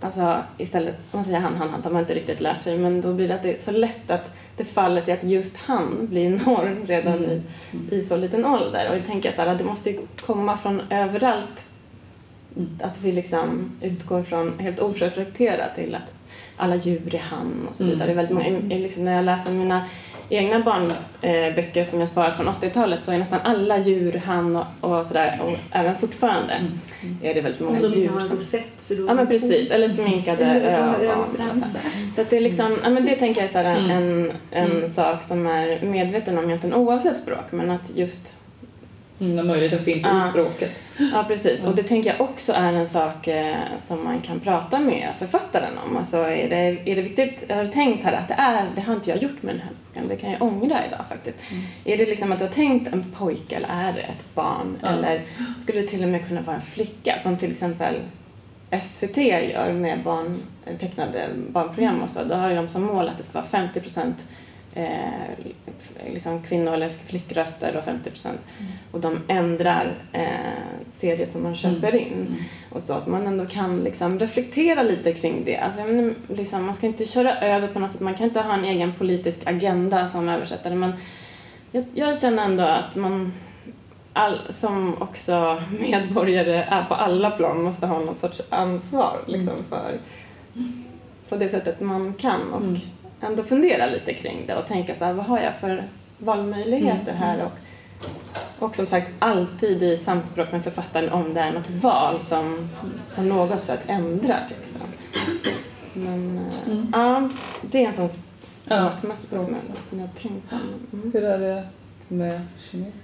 Alltså 0.00 0.42
istället, 0.58 0.96
man 1.12 1.24
säger 1.24 1.40
han, 1.40 1.56
han, 1.56 1.70
han, 1.70 1.82
har 1.82 1.90
man 1.90 2.00
inte 2.00 2.14
riktigt 2.14 2.40
lärt 2.40 2.62
sig 2.62 2.78
men 2.78 3.00
då 3.00 3.12
blir 3.12 3.28
det 3.28 3.34
att 3.34 3.42
det 3.42 3.54
är 3.54 3.58
så 3.58 3.70
lätt 3.70 4.10
att 4.10 4.36
det 4.56 4.64
faller 4.64 5.00
sig 5.00 5.14
att 5.14 5.24
just 5.24 5.56
han 5.56 6.06
blir 6.06 6.30
norm 6.30 6.86
redan 6.86 7.24
i, 7.24 7.42
i 7.90 8.02
så 8.02 8.16
liten 8.16 8.44
ålder. 8.44 8.88
Och 8.90 8.96
jag 8.96 9.06
tänker 9.06 9.32
så 9.32 9.42
här 9.42 9.48
att 9.48 9.58
det 9.58 9.64
måste 9.64 9.96
komma 10.20 10.56
från 10.56 10.82
överallt 10.90 11.64
att 12.80 13.00
vi 13.02 13.12
liksom 13.12 13.70
utgår 13.80 14.22
från 14.22 14.58
helt 14.58 14.80
oreflekterat 14.80 15.74
till 15.74 15.94
att 15.94 16.14
alla 16.56 16.76
djur 16.76 17.14
är 17.14 17.18
han 17.18 17.66
och 17.68 17.74
så 17.74 17.84
vidare. 17.84 18.06
Det 18.06 18.12
är 18.12 18.16
väldigt 18.16 18.34
många, 18.34 18.76
liksom 18.78 19.04
när 19.04 19.16
jag 19.16 19.24
läser 19.24 19.52
mina 19.52 19.88
egna 20.28 20.60
barnböcker 20.60 21.84
som 21.84 22.00
jag 22.00 22.08
sparat 22.08 22.36
från 22.36 22.48
80-talet 22.48 23.04
så 23.04 23.12
är 23.12 23.18
nästan 23.18 23.40
alla 23.44 23.78
djur 23.78 24.22
han 24.26 24.56
och, 24.56 24.64
och 24.80 25.06
sådär 25.06 25.40
och 25.44 25.50
även 25.72 25.98
fortfarande 25.98 26.54
är 27.22 27.34
det 27.34 27.40
väldigt 27.40 27.60
många 27.60 27.76
Om 27.76 27.82
de 27.82 27.86
inte 27.88 28.00
djur 28.00 28.08
har 28.08 28.20
som 28.20 28.36
rosett 28.36 28.66
för 28.86 28.94
då 28.94 29.06
Ja 29.08 29.14
men 29.14 29.26
precis, 29.26 29.70
eller 29.70 29.88
sminkade 29.88 30.44
ögon. 30.44 31.20
och 31.50 31.56
så. 32.14 32.20
att 32.20 32.30
det 32.30 32.36
är 32.36 32.40
liksom, 32.40 32.78
ja 32.82 32.90
men 32.90 33.06
det 33.06 33.14
tänker 33.16 33.40
jag 33.40 33.48
är 33.48 33.52
så 33.52 33.58
här 33.58 33.76
Mm. 33.78 33.90
en, 33.90 34.32
en 34.50 34.70
Mm. 34.76 34.88
sak 34.88 35.22
som 35.22 35.46
är 35.46 35.82
medveten 35.82 36.38
om 36.38 36.44
egentligen 36.44 36.74
oavsett 36.76 37.18
språk 37.18 37.44
men 37.50 37.70
att 37.70 37.90
just 37.96 38.36
Mm, 39.20 39.36
när 39.36 39.42
möjligheten 39.42 39.84
finns 39.84 40.04
Ja. 40.04 40.18
i 40.18 40.30
språket. 40.30 40.82
Ja, 40.98 41.24
precis. 41.28 41.66
Och 41.66 41.74
det 41.76 41.82
tänker 41.82 42.10
jag 42.10 42.20
också 42.20 42.52
är 42.52 42.72
en 42.72 42.86
sak 42.86 43.28
eh, 43.28 43.56
som 43.86 44.04
man 44.04 44.20
kan 44.20 44.40
prata 44.40 44.78
med 44.78 45.08
författaren 45.18 45.78
om. 45.86 45.96
Alltså, 45.96 46.16
är 46.16 46.48
det, 46.48 46.90
är 46.90 46.96
det 46.96 47.02
viktigt, 47.02 47.44
jag 47.48 47.56
har 47.56 47.66
tänkt 47.66 48.04
här 48.04 48.12
att 48.12 48.28
det 48.28 48.34
är, 48.38 48.64
det 48.74 48.80
har 48.80 48.94
inte 48.94 49.10
jag 49.10 49.22
gjort 49.22 49.42
med 49.42 49.54
den 49.54 49.60
här 49.62 49.70
boken, 49.94 50.08
det 50.08 50.16
kan 50.16 50.30
jag 50.30 50.42
ångra 50.42 50.86
idag 50.86 51.04
faktiskt. 51.08 51.38
Är 51.84 51.96
det 51.96 52.06
liksom 52.06 52.32
att 52.32 52.38
du 52.38 52.44
har 52.44 52.52
tänkt 52.52 52.94
en 52.94 53.04
pojke 53.18 53.56
eller 53.56 53.68
är 53.68 53.92
det 53.92 54.00
ett 54.00 54.34
barn? 54.34 54.78
Ja. 54.82 54.88
Eller 54.88 55.22
skulle 55.62 55.80
det 55.80 55.86
till 55.86 56.02
och 56.02 56.08
med 56.08 56.28
kunna 56.28 56.40
vara 56.40 56.56
en 56.56 56.62
flicka 56.62 57.18
som 57.18 57.36
till 57.36 57.50
exempel 57.50 57.94
SVT 58.82 59.16
gör 59.16 59.72
med 59.72 60.02
barn, 60.02 60.38
tecknade 60.80 61.28
barnprogram 61.48 62.02
och 62.02 62.10
så, 62.10 62.24
då 62.24 62.34
har 62.34 62.54
de 62.54 62.68
som 62.68 62.82
mål 62.82 63.08
att 63.08 63.16
det 63.16 63.22
ska 63.22 63.32
vara 63.32 63.46
50 63.46 63.80
procent 63.80 64.26
eh, 64.74 65.54
liksom 66.12 66.42
kvinnor 66.42 66.72
eller 66.72 66.88
flickröster 66.88 67.76
och 67.76 67.84
50 67.84 68.10
procent. 68.10 68.40
Mm. 68.58 68.72
Och 68.90 69.00
de 69.00 69.20
ändrar 69.28 69.94
eh, 70.12 70.28
serier 70.92 71.26
som 71.26 71.42
man 71.42 71.54
köper 71.54 71.88
mm. 71.88 72.00
in. 72.00 72.12
Mm. 72.12 72.34
Och 72.70 72.82
så 72.82 72.92
att 72.92 73.06
man 73.06 73.26
ändå 73.26 73.46
kan 73.46 73.80
liksom 73.80 74.18
reflektera 74.18 74.82
lite 74.82 75.12
kring 75.12 75.44
det. 75.44 75.56
Alltså, 75.56 75.80
liksom, 76.28 76.64
man 76.64 76.74
ska 76.74 76.86
inte 76.86 77.04
köra 77.04 77.40
över 77.40 77.68
på 77.68 77.78
något 77.78 77.92
sätt, 77.92 78.00
man 78.00 78.14
kan 78.14 78.26
inte 78.26 78.40
ha 78.40 78.54
en 78.54 78.64
egen 78.64 78.92
politisk 78.92 79.40
agenda 79.46 80.08
som 80.08 80.28
översättare 80.28 80.74
men 80.74 80.92
jag, 81.72 81.84
jag 81.94 82.18
känner 82.18 82.44
ändå 82.44 82.64
att 82.64 82.96
man 82.96 83.32
all, 84.12 84.38
som 84.50 85.02
också 85.02 85.62
medborgare 85.80 86.62
är 86.68 86.84
på 86.84 86.94
alla 86.94 87.30
plan 87.30 87.62
måste 87.62 87.86
ha 87.86 87.98
någon 87.98 88.14
sorts 88.14 88.42
ansvar 88.48 89.20
liksom, 89.26 89.52
mm. 89.52 89.64
för 89.68 89.98
på 91.28 91.36
det 91.36 91.48
sättet 91.48 91.80
man 91.80 92.14
kan 92.14 92.52
och. 92.52 92.78
Ändå 93.20 93.42
fundera 93.42 93.86
lite 93.86 94.14
kring 94.14 94.46
det 94.46 94.54
och 94.54 94.66
tänka 94.66 94.94
så 94.94 95.04
här, 95.04 95.12
vad 95.12 95.26
har 95.26 95.40
jag 95.40 95.54
för 95.54 95.84
valmöjligheter 96.18 97.12
mm. 97.12 97.16
här 97.16 97.44
och, 97.44 97.52
och 98.64 98.76
som 98.76 98.86
sagt 98.86 99.10
alltid 99.18 99.82
i 99.82 99.96
samspråk 99.96 100.52
med 100.52 100.64
författaren 100.64 101.08
om 101.08 101.34
det 101.34 101.40
är 101.40 101.52
något 101.52 101.70
val 101.70 102.22
som 102.22 102.68
på 103.14 103.22
något 103.22 103.64
sätt 103.64 103.80
ändrar 103.86 104.40
liksom. 104.48 104.80
Men 105.92 106.38
eh, 106.38 106.72
mm. 106.72 106.92
ja, 106.92 107.28
det 107.62 107.84
är 107.84 107.88
en 107.88 107.94
sån 107.94 108.08
språkmässig 108.46 109.28
ja. 109.30 109.44
som, 109.44 109.56
som 109.88 109.98
jag 109.98 110.06
har 110.06 110.14
tänkt 110.14 110.50
på. 110.50 110.56
Mm. 110.56 111.12
Hur 111.12 111.24
är 111.24 111.38
det 111.38 111.66
med 112.08 112.40
kinesiska? 112.70 113.03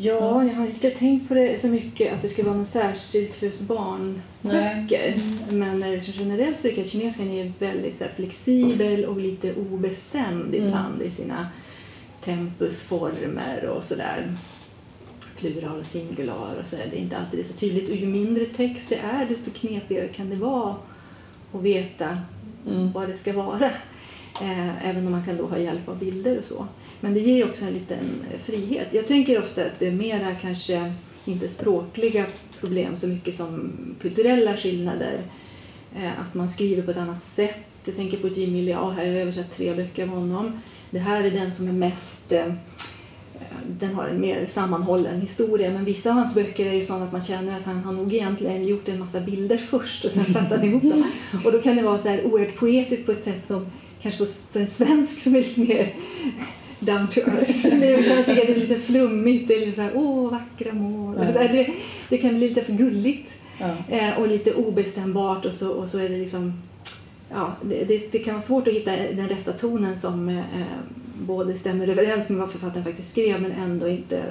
Ja, 0.00 0.44
jag 0.44 0.54
har 0.54 0.66
inte 0.66 0.90
tänkt 0.90 1.28
på 1.28 1.34
det 1.34 1.60
så 1.60 1.66
mycket 1.66 2.12
att 2.12 2.22
det 2.22 2.28
ska 2.28 2.44
vara 2.44 2.56
något 2.56 2.68
särskilt 2.68 3.34
för 3.34 3.64
barnböcker. 3.64 5.20
Mm. 5.48 5.58
Men 5.58 6.00
generellt 6.00 6.56
så 6.56 6.62
tycker 6.62 6.76
jag 6.76 6.84
att 6.84 6.90
kinesiskan 6.90 7.30
är 7.30 7.52
väldigt 7.58 7.98
så 7.98 8.04
flexibel 8.16 9.04
och 9.04 9.16
lite 9.16 9.54
obestämd 9.54 10.54
mm. 10.54 10.66
ibland 10.66 11.02
i 11.02 11.10
sina 11.10 11.48
tempusformer 12.24 13.68
och 13.68 13.84
sådär. 13.84 14.32
Plural 15.36 15.80
och 15.80 15.86
singular 15.86 16.56
och 16.62 16.68
sådär. 16.68 16.86
Det 16.90 16.96
är 16.96 17.00
inte 17.00 17.16
alltid 17.16 17.46
så 17.46 17.52
tydligt. 17.52 17.90
Och 17.90 17.96
ju 17.96 18.06
mindre 18.06 18.46
text 18.46 18.88
det 18.88 18.98
är 18.98 19.26
desto 19.26 19.50
knepigare 19.50 20.08
kan 20.08 20.30
det 20.30 20.36
vara 20.36 20.76
att 21.52 21.62
veta 21.62 22.18
mm. 22.66 22.92
vad 22.92 23.08
det 23.08 23.16
ska 23.16 23.32
vara. 23.32 23.70
Eh, 24.40 24.88
även 24.90 25.06
om 25.06 25.12
man 25.12 25.24
kan 25.24 25.36
då 25.36 25.46
ha 25.46 25.58
hjälp 25.58 25.88
av 25.88 25.98
bilder 25.98 26.38
och 26.38 26.44
så. 26.44 26.66
Men 27.00 27.14
det 27.14 27.20
ger 27.20 27.44
också 27.44 27.64
en 27.64 27.72
liten 27.72 28.24
eh, 28.32 28.40
frihet. 28.40 28.88
Jag 28.90 29.06
tänker 29.06 29.42
ofta 29.42 29.64
att 29.64 29.78
det 29.78 29.86
är 29.86 29.92
mera 29.92 30.34
kanske 30.34 30.92
inte 31.24 31.48
språkliga 31.48 32.26
problem 32.60 32.96
så 32.96 33.06
mycket 33.06 33.36
som 33.36 33.72
kulturella 34.00 34.56
skillnader. 34.56 35.18
Eh, 35.96 36.20
att 36.20 36.34
man 36.34 36.50
skriver 36.50 36.82
på 36.82 36.90
ett 36.90 36.96
annat 36.96 37.22
sätt. 37.22 37.58
Jag 37.84 37.96
tänker 37.96 38.16
på 38.16 38.28
Jimmy 38.28 38.62
Liao, 38.62 38.90
här 38.90 39.06
har 39.06 39.12
jag 39.12 39.22
översatt 39.22 39.56
tre 39.56 39.74
böcker 39.74 40.02
av 40.02 40.08
honom. 40.08 40.60
Det 40.90 40.98
här 40.98 41.24
är 41.24 41.30
den 41.30 41.54
som 41.54 41.68
är 41.68 41.72
mest 41.72 42.32
eh, 42.32 42.52
den 43.68 43.94
har 43.94 44.08
en 44.08 44.20
mer 44.20 44.46
sammanhållen 44.46 45.20
historia 45.20 45.70
men 45.70 45.84
vissa 45.84 46.10
av 46.10 46.16
hans 46.16 46.34
böcker 46.34 46.66
är 46.66 46.72
ju 46.72 46.84
sådana 46.84 47.04
att 47.04 47.12
man 47.12 47.22
känner 47.22 47.58
att 47.58 47.64
han 47.64 47.84
har 47.84 47.92
nog 47.92 48.14
egentligen 48.14 48.64
gjort 48.64 48.88
en 48.88 48.98
massa 48.98 49.20
bilder 49.20 49.58
först 49.58 50.04
och 50.04 50.10
sen 50.10 50.24
satt 50.24 50.50
han 50.50 50.64
ihop 50.64 50.82
dem. 50.82 51.04
Och 51.44 51.52
då 51.52 51.62
kan 51.62 51.76
det 51.76 51.82
vara 51.82 51.98
så 51.98 52.08
här 52.08 52.26
oerhört 52.26 52.56
poetiskt 52.56 53.06
på 53.06 53.12
ett 53.12 53.22
sätt 53.22 53.46
som 53.46 53.66
kanske 54.04 54.26
för 54.26 54.60
en 54.60 54.66
svensk 54.66 55.20
som 55.20 55.34
är 55.34 55.38
lite 55.38 55.60
mer 55.60 55.94
down 56.78 57.08
to 57.08 57.20
earth. 57.20 57.66
Jag 57.82 58.04
kan 58.06 58.24
tycka 58.24 58.42
att 58.42 58.46
det 58.46 58.52
är 58.52 58.56
lite 58.56 58.80
flummigt. 58.80 59.48
Det 59.48 59.54
är 59.54 59.60
lite 59.60 59.76
så 59.76 59.82
här, 59.82 59.92
åh, 59.94 60.30
vackra 60.30 60.72
mål. 60.72 61.16
Ja. 61.18 61.42
Det, 61.42 61.70
det, 62.08 62.18
kan 62.18 62.38
bli 62.38 62.48
lite 62.48 62.64
för 62.64 62.72
gulligt 62.72 63.32
ja. 63.58 63.96
eh, 63.96 64.18
och 64.18 64.28
lite 64.28 64.54
obestämbart 64.54 65.44
och 65.44 65.54
så, 65.54 65.70
och 65.70 65.88
så 65.88 65.98
är 65.98 66.08
det 66.08 66.16
liksom 66.16 66.62
Ja, 67.30 67.56
det, 67.62 67.84
det, 67.84 68.12
det, 68.12 68.18
kan 68.18 68.34
vara 68.34 68.42
svårt 68.42 68.68
att 68.68 68.74
hitta 68.74 68.90
den 68.90 69.28
rätta 69.28 69.52
tonen 69.52 69.98
som 69.98 70.28
eh, 70.28 70.42
både 71.18 71.58
stämmer 71.58 71.88
överens 71.88 72.28
med 72.28 72.38
vad 72.38 72.50
författaren 72.50 72.84
faktiskt 72.84 73.10
skrev 73.10 73.42
men 73.42 73.52
ändå 73.52 73.88
inte 73.88 74.22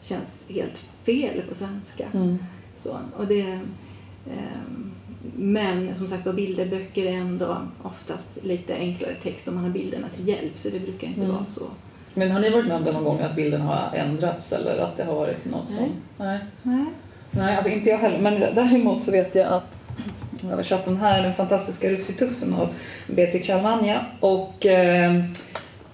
känns 0.00 0.44
helt 0.48 0.84
fel 1.04 1.42
på 1.48 1.54
svenska. 1.54 2.06
Mm. 2.14 2.38
Så, 2.76 2.98
och 3.16 3.26
det, 3.26 3.40
eh, 3.40 3.58
men 5.36 5.96
som 5.98 6.08
sagt 6.08 6.34
bilderböcker 6.34 7.06
är 7.06 7.12
ändå 7.12 7.56
oftast 7.82 8.44
lite 8.44 8.74
enklare 8.74 9.14
text 9.22 9.48
om 9.48 9.54
man 9.54 9.64
har 9.64 9.70
bilderna 9.70 10.06
till 10.16 10.28
hjälp 10.28 10.52
så 10.58 10.68
det 10.68 10.80
brukar 10.80 11.06
inte 11.06 11.20
mm. 11.20 11.32
vara 11.32 11.44
så. 11.54 11.64
Men 12.14 12.30
har 12.30 12.40
ni 12.40 12.50
varit 12.50 12.66
med 12.66 12.76
om 12.76 12.84
det 12.84 12.92
någon 12.92 13.04
gång 13.04 13.20
att 13.20 13.36
bilden 13.36 13.60
har 13.60 13.90
ändrats 13.94 14.52
eller 14.52 14.78
att 14.78 14.96
det 14.96 15.04
har 15.04 15.14
varit 15.14 15.44
något 15.44 15.68
Nej. 15.70 15.78
som... 15.78 16.26
Nej. 16.26 16.38
Nej. 16.62 16.84
Nej, 17.30 17.56
alltså 17.56 17.70
inte 17.72 17.90
jag 17.90 17.98
heller. 17.98 18.18
Men 18.18 18.40
däremot 18.40 19.02
så 19.02 19.10
vet 19.10 19.34
jag 19.34 19.52
att 19.52 19.78
jag 20.40 20.48
har 20.48 20.52
översatt 20.52 20.84
den 20.84 20.96
här, 20.96 21.22
Den 21.22 21.34
fantastiska 21.34 21.88
Russi-tufsen 21.88 22.54
av 22.54 22.68
Beatrice 23.06 23.50
Almagna 23.50 24.06
och 24.20 24.66
eh, 24.66 25.24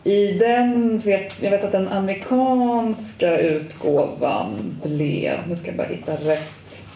i 0.05 0.33
den, 0.33 1.01
så 1.01 1.09
vet, 1.09 1.43
jag 1.43 1.51
vet 1.51 1.65
att 1.65 1.73
den 1.73 1.89
amerikanska 1.89 3.39
utgåvan 3.39 4.81
blev, 4.85 5.39
nu 5.49 5.57
ska 5.57 5.69
jag 5.69 5.77
bara 5.77 5.89
hitta 5.89 6.13
rätt, 6.13 6.89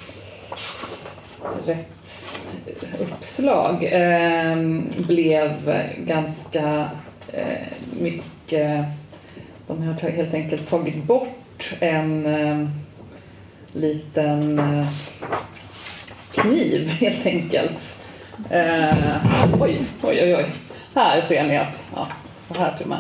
Rättsuppslag 1.67 3.85
eh, 3.85 4.57
blev 5.09 5.83
ganska 6.07 6.91
eh, 7.33 7.67
mycket... 8.01 8.85
De 9.67 9.83
har 9.83 10.11
helt 10.11 10.35
enkelt 10.35 10.71
tagit 10.71 11.05
bort 11.05 11.75
en 11.81 12.27
eh, 12.27 12.69
liten 13.73 14.59
eh, 14.59 14.87
kniv 16.33 16.89
helt 17.01 17.27
enkelt. 17.27 18.07
Eh, 18.51 18.95
oj, 19.61 19.81
oj, 20.03 20.19
oj, 20.23 20.37
oj. 20.37 20.47
Här 20.95 21.23
ser 21.23 21.45
ni 21.45 21.57
att, 21.57 21.85
ja, 21.95 22.09
så 22.49 22.55
här 22.55 22.77
till 22.77 22.83
och 22.83 22.91
med 22.91 22.99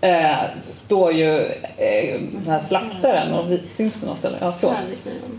eh, 0.00 0.58
står 0.58 1.12
ju 1.12 1.44
eh, 1.76 2.20
den 2.32 2.44
här 2.46 2.60
slaktaren 2.60 3.34
och 3.34 3.44
syns 3.66 4.00
det 4.00 4.06
något 4.06 4.24
eller? 4.24 4.38
Ja, 4.40 4.52
så. 4.52 4.72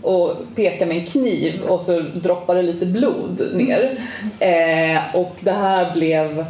Och 0.02 0.36
pekar 0.56 0.86
med 0.86 0.96
en 0.96 1.06
kniv 1.06 1.62
och 1.62 1.80
så 1.80 2.00
droppar 2.00 2.54
det 2.54 2.62
lite 2.62 2.86
blod 2.86 3.50
ner. 3.54 3.98
Eh, 4.38 5.16
och 5.16 5.36
det 5.40 5.52
här 5.52 5.92
blev 5.92 6.44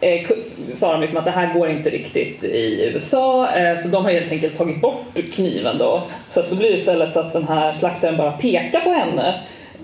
eh, 0.00 0.28
sa 0.74 0.92
de 0.92 1.00
liksom 1.00 1.18
att 1.18 1.24
det 1.24 1.30
här 1.30 1.54
går 1.54 1.68
inte 1.68 1.90
riktigt 1.90 2.44
i 2.44 2.90
USA 2.94 3.48
eh, 3.50 3.78
så 3.78 3.88
de 3.88 4.04
har 4.04 4.12
helt 4.12 4.32
enkelt 4.32 4.56
tagit 4.56 4.80
bort 4.80 5.32
kniven 5.32 5.78
då. 5.78 6.02
Så 6.28 6.40
att 6.40 6.50
då 6.50 6.56
blir 6.56 6.70
det 6.70 6.76
istället 6.76 7.12
så 7.12 7.20
att 7.20 7.32
den 7.32 7.48
här 7.48 7.74
slaktaren 7.74 8.16
bara 8.16 8.32
pekar 8.32 8.80
på 8.80 8.90
henne 8.90 9.34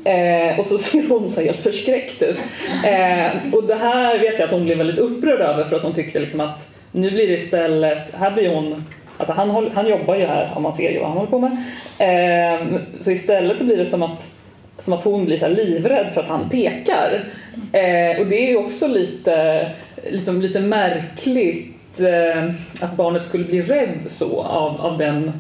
Eh, 0.05 0.59
och 0.59 0.67
så 0.67 0.79
ser 0.79 1.09
hon 1.09 1.31
så 1.31 1.41
helt 1.41 1.61
förskräckt 1.61 2.23
ut. 2.23 2.37
Eh, 2.85 3.55
och 3.55 3.65
det 3.65 3.75
här 3.75 4.19
vet 4.19 4.39
jag 4.39 4.47
att 4.47 4.53
hon 4.53 4.65
blev 4.65 4.79
väldigt 4.79 4.99
upprörd 4.99 5.41
över 5.41 5.65
för 5.65 5.77
att 5.77 5.83
hon 5.83 5.95
tyckte 5.95 6.21
liksom 6.21 6.41
att 6.41 6.69
nu 6.93 7.11
blir 7.11 7.29
det 7.29 7.35
istället, 7.35 8.15
här 8.15 8.31
blir 8.31 8.55
hon 8.55 8.85
Alltså 9.23 9.33
han, 9.33 9.71
han 9.75 9.89
jobbar 9.89 10.15
ju 10.15 10.25
här 10.27 10.49
om 10.55 10.63
man 10.63 10.75
ser 10.75 10.91
ju 10.91 10.99
vad 10.99 11.09
han 11.09 11.17
håller 11.17 11.31
på 11.31 11.39
med. 11.39 11.53
Eh, 11.99 12.67
så 12.99 13.11
istället 13.11 13.59
så 13.59 13.65
blir 13.65 13.77
det 13.77 13.87
som 13.87 14.03
att, 14.03 14.35
som 14.79 14.93
att 14.93 15.05
hon 15.05 15.25
blir 15.25 15.39
så 15.39 15.49
livrädd 15.49 16.15
för 16.15 16.21
att 16.21 16.29
han 16.29 16.49
pekar. 16.49 17.25
Eh, 17.73 18.21
och 18.21 18.27
det 18.27 18.37
är 18.37 18.49
ju 18.49 18.57
också 18.57 18.87
lite, 18.89 19.67
liksom 20.11 20.43
lite 20.43 20.61
märkligt 20.61 22.01
eh, 22.01 22.45
att 22.81 22.97
barnet 22.97 23.27
skulle 23.27 23.45
bli 23.45 23.63
rädd 23.63 23.99
så 24.07 24.43
av, 24.43 24.81
av 24.81 24.99
den 24.99 25.33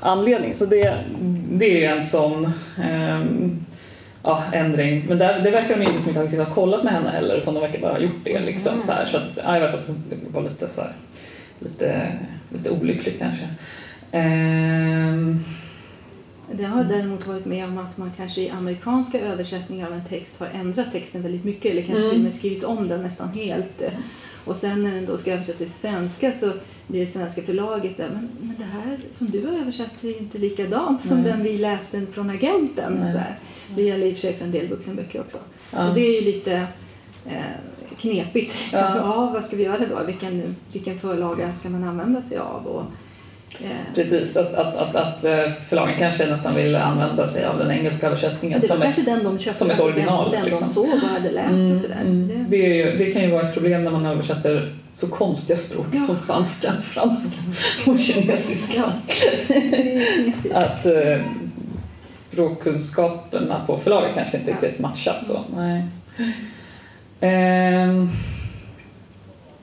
anledningen. 0.00 0.56
Så 0.56 0.66
det, 0.66 0.94
det 1.50 1.66
är 1.66 1.76
ju 1.76 1.84
en 1.84 2.02
sån 2.02 2.52
ehm, 2.84 3.64
ja, 4.22 4.44
ändring. 4.52 5.04
Men 5.08 5.18
det, 5.18 5.40
det 5.44 5.50
verkar 5.50 5.78
de 5.78 5.82
inte 5.84 6.20
ha, 6.20 6.24
inte 6.24 6.36
ha 6.36 6.54
kollat 6.54 6.84
med 6.84 6.92
henne 6.92 7.10
heller 7.10 7.36
utan 7.36 7.54
de 7.54 7.60
verkar 7.60 7.80
bara 7.80 7.92
ha 7.92 7.98
gjort 7.98 8.24
det. 8.24 8.40
Liksom, 8.40 8.72
mm. 8.72 8.86
så, 8.86 8.92
här, 8.92 9.06
så 9.06 9.16
att, 9.16 9.38
ja, 9.44 9.58
jag 9.58 9.66
vet 9.66 9.74
att 9.74 9.86
det 9.86 10.16
var 10.32 10.42
lite, 10.42 10.68
så 10.68 10.80
här, 10.80 10.92
lite, 11.58 12.12
lite 12.48 12.70
olyckligt 12.70 13.18
kanske. 13.18 13.48
Um, 14.12 15.44
det 16.52 16.64
har 16.64 16.84
däremot 16.84 17.26
varit 17.26 17.44
med 17.44 17.64
om 17.64 17.78
att 17.78 17.98
man 17.98 18.12
kanske 18.16 18.40
i 18.40 18.50
amerikanska 18.50 19.20
översättningar 19.20 19.86
av 19.86 19.92
en 19.92 20.04
text 20.04 20.40
har 20.40 20.48
ändrat 20.54 20.92
texten 20.92 21.22
väldigt 21.22 21.44
mycket 21.44 21.72
eller 21.72 21.82
kanske 21.82 21.98
mm. 21.98 22.10
till 22.10 22.20
och 22.20 22.24
med 22.24 22.34
skrivit 22.34 22.64
om 22.64 22.88
den 22.88 23.02
nästan 23.02 23.28
helt. 23.28 23.82
Och 24.44 24.56
sen 24.56 24.82
när 24.82 24.94
den 24.94 25.06
då 25.06 25.18
ska 25.18 25.32
översättas 25.32 25.58
till 25.58 25.72
svenska 25.72 26.32
så 26.32 26.52
blir 26.86 27.00
det 27.00 27.06
svenska 27.06 27.42
förlaget 27.42 27.96
så 27.96 28.02
här, 28.02 28.10
men, 28.10 28.28
men 28.40 28.54
det 28.58 28.64
här 28.64 28.98
som 29.14 29.30
du 29.30 29.46
har 29.46 29.52
översatt 29.52 30.04
är 30.04 30.18
inte 30.18 30.38
likadant 30.38 31.02
som 31.02 31.20
Nej. 31.20 31.32
den 31.32 31.42
vi 31.42 31.58
läste 31.58 32.06
från 32.12 32.30
agenten. 32.30 33.12
Så 33.12 33.18
här. 33.18 33.38
Det 33.76 33.82
gäller 33.82 34.06
i 34.06 34.10
och 34.10 34.14
för 34.14 34.20
sig 34.20 34.32
för 34.32 34.44
en 34.44 34.52
del 34.52 34.68
vuxenböcker 34.68 35.20
också. 35.20 35.38
Ja. 35.72 35.88
Och 35.88 35.94
det 35.94 36.00
är 36.00 36.20
ju 36.20 36.32
lite 36.32 36.52
eh, 37.26 37.42
knepigt. 38.00 38.34
Liksom. 38.62 38.78
Ja. 38.78 38.96
ja. 38.96 39.30
vad 39.34 39.44
ska 39.44 39.56
vi 39.56 39.62
göra 39.62 39.78
då? 39.78 40.04
Vilken, 40.06 40.56
vilken 40.72 40.98
förlaga 40.98 41.52
ska 41.52 41.68
man 41.68 41.84
använda 41.84 42.22
sig 42.22 42.38
av? 42.38 42.66
Och, 42.66 42.84
eh, 43.64 43.94
Precis, 43.94 44.36
att, 44.36 44.54
att, 44.54 44.76
att, 44.76 44.96
att 44.96 45.24
eh, 45.24 45.52
förlagen 45.68 45.98
kanske 45.98 46.26
nästan 46.26 46.54
vill 46.54 46.76
använda 46.76 47.26
sig 47.26 47.44
av 47.44 47.58
den 47.58 47.70
engelska 47.70 48.06
översättningen 48.06 48.62
som, 48.62 48.82
ett, 48.82 48.96
de 49.06 49.38
köpte, 49.38 49.58
som 49.58 49.70
ett 49.70 49.80
original. 49.80 50.30
Den, 50.30 50.40
den 50.40 50.50
liksom. 50.50 50.68
de 50.68 50.74
såg 50.74 51.02
och 51.02 51.08
hade 51.08 51.30
läst 51.30 51.48
mm, 51.48 51.76
och 51.76 51.82
sådär. 51.82 52.00
Mm. 52.00 52.28
Det, 52.28 52.56
det, 52.56 52.74
ju, 52.74 52.96
det 52.98 53.12
kan 53.12 53.22
ju 53.22 53.30
vara 53.30 53.48
ett 53.48 53.54
problem 53.54 53.84
när 53.84 53.90
man 53.90 54.06
översätter 54.06 54.74
så 54.94 55.08
konstiga 55.08 55.56
språk 55.56 55.86
ja. 55.92 56.00
som 56.06 56.16
spanska, 56.16 56.72
franska 56.72 57.40
och 57.86 57.98
kinesiska. 57.98 58.84
att, 60.54 60.86
eh, 60.86 61.20
språkkunskaperna 62.30 63.64
på 63.66 63.78
förlaget 63.78 64.14
kanske 64.14 64.38
inte 64.38 64.50
riktigt 64.50 64.78
matchas 64.78 65.26
så. 65.26 65.40
Nej. 65.56 65.82
Ehm, 67.20 68.10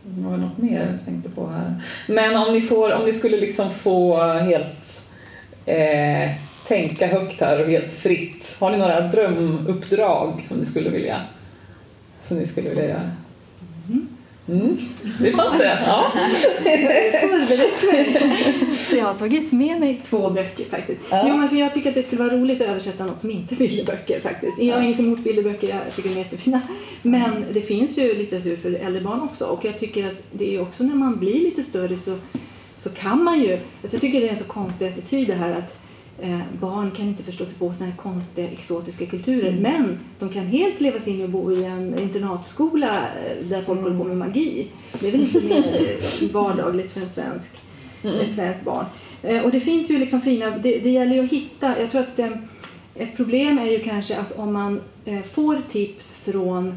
det 0.04 0.30
var 0.30 0.38
något 0.38 0.58
mer 0.58 0.92
jag 0.92 1.06
tänkte 1.06 1.30
på 1.30 1.48
här. 1.48 1.82
Men 2.08 2.36
om 2.36 2.54
ni, 2.54 2.62
får, 2.62 2.94
om 2.94 3.06
ni 3.06 3.14
skulle 3.14 3.38
liksom 3.38 3.70
få 3.70 4.24
helt 4.24 5.02
eh, 5.66 6.32
tänka 6.68 7.08
högt 7.08 7.42
här 7.42 7.62
och 7.62 7.70
helt 7.70 7.94
fritt. 7.94 8.58
Har 8.60 8.72
ni 8.72 8.78
några 8.78 9.02
drömuppdrag 9.02 10.46
som 10.48 10.58
ni 10.58 10.66
skulle 10.66 10.90
vilja, 10.90 11.22
som 12.28 12.38
ni 12.38 12.48
skulle 12.48 12.70
vilja 12.70 12.90
göra? 12.90 13.12
Mm. 13.90 14.08
Det 15.20 15.32
fanns 15.32 15.58
det. 15.58 15.80
Ja. 15.86 16.12
Så 18.90 18.96
jag 18.96 19.06
har 19.06 19.14
tagit 19.14 19.52
med 19.52 19.80
mig 19.80 20.02
två 20.04 20.30
böcker 20.30 20.66
faktiskt. 20.70 21.02
Ja. 21.10 21.26
Jo, 21.28 21.38
men 21.38 21.50
för 21.50 21.56
jag 21.56 21.74
tycker 21.74 21.90
att 21.90 21.96
det 21.96 22.04
skulle 22.04 22.24
vara 22.24 22.38
roligt 22.38 22.62
att 22.62 22.68
översätta 22.68 23.06
något 23.06 23.22
som 23.22 23.32
inte 23.32 23.56
är 23.56 23.58
bilderböcker 23.58 24.20
faktiskt. 24.20 24.60
Jag 24.60 24.76
har 24.76 24.82
inget 24.82 25.00
emot 25.00 25.20
bilderböcker, 25.20 25.70
jag 25.70 25.96
tycker 25.96 26.10
de 26.10 26.16
är 26.16 26.20
jättefina. 26.20 26.62
Men 27.02 27.46
det 27.54 27.62
finns 27.62 27.98
ju 27.98 28.16
litteratur 28.16 28.58
för 28.58 28.74
äldre 28.74 29.02
barn 29.02 29.22
också 29.22 29.46
och 29.46 29.66
jag 29.66 29.80
tycker 29.80 30.06
att 30.06 30.24
det 30.32 30.56
är 30.56 30.62
också 30.62 30.84
när 30.84 30.96
man 30.96 31.20
blir 31.20 31.42
lite 31.42 31.64
större 31.64 31.98
så, 31.98 32.18
så 32.76 32.90
kan 32.90 33.24
man 33.24 33.42
ju, 33.42 33.54
alltså 33.54 33.96
jag 33.96 34.02
tycker 34.02 34.22
det 34.22 34.28
är 34.28 34.32
en 34.32 34.38
så 34.38 34.44
konstig 34.44 34.88
attityd 34.88 35.28
det 35.28 35.34
här 35.34 35.54
att 35.54 35.85
eh, 36.20 36.40
barn 36.60 36.92
kan 36.92 37.08
inte 37.08 37.24
förstå 37.24 37.46
sig 37.46 37.60
på 37.60 37.74
sådana 37.74 37.92
här 37.92 37.98
konstiga 37.98 38.48
exotiska 38.48 39.06
kulturer 39.06 39.52
men 39.52 40.00
de 40.20 40.30
kan 40.30 40.46
helt 40.46 40.82
leva 40.82 41.00
sig 41.00 41.14
in 41.14 41.24
och 41.24 41.30
bo 41.30 41.52
i 41.52 41.64
en 41.64 42.00
internatskola 42.00 42.88
eh, 42.88 43.46
där 43.46 43.62
folk 43.62 43.82
håller 43.82 43.98
på 43.98 44.04
med 44.04 44.18
magi. 44.18 44.68
Det 45.00 45.08
är 45.08 45.12
väl 45.12 45.22
inte 45.22 45.42
mer 45.42 46.34
vardagligt 46.34 46.92
för 46.92 47.02
en 47.02 47.10
svensk, 47.10 47.52
ett 48.04 48.36
svenskt 48.36 48.66
barn. 48.66 48.86
Eh, 49.24 49.44
och 49.44 49.52
det 49.52 49.60
finns 49.60 49.92
ju 49.92 50.00
liksom 50.00 50.22
fina, 50.22 50.50
det, 50.50 50.80
det 50.80 50.90
gäller 50.90 51.16
ju 51.16 51.24
att 51.24 51.32
hitta, 51.32 51.80
jag 51.80 51.92
tror 51.92 52.02
att 52.02 52.20
eh, 52.20 52.32
ett 52.96 53.16
problem 53.16 53.60
är 53.60 53.66
ju 53.66 53.80
kanske 53.80 54.18
att 54.18 54.32
om 54.32 54.54
man 54.54 54.82
eh, 55.06 55.22
får 55.22 55.58
tips 55.70 56.16
från 56.16 56.68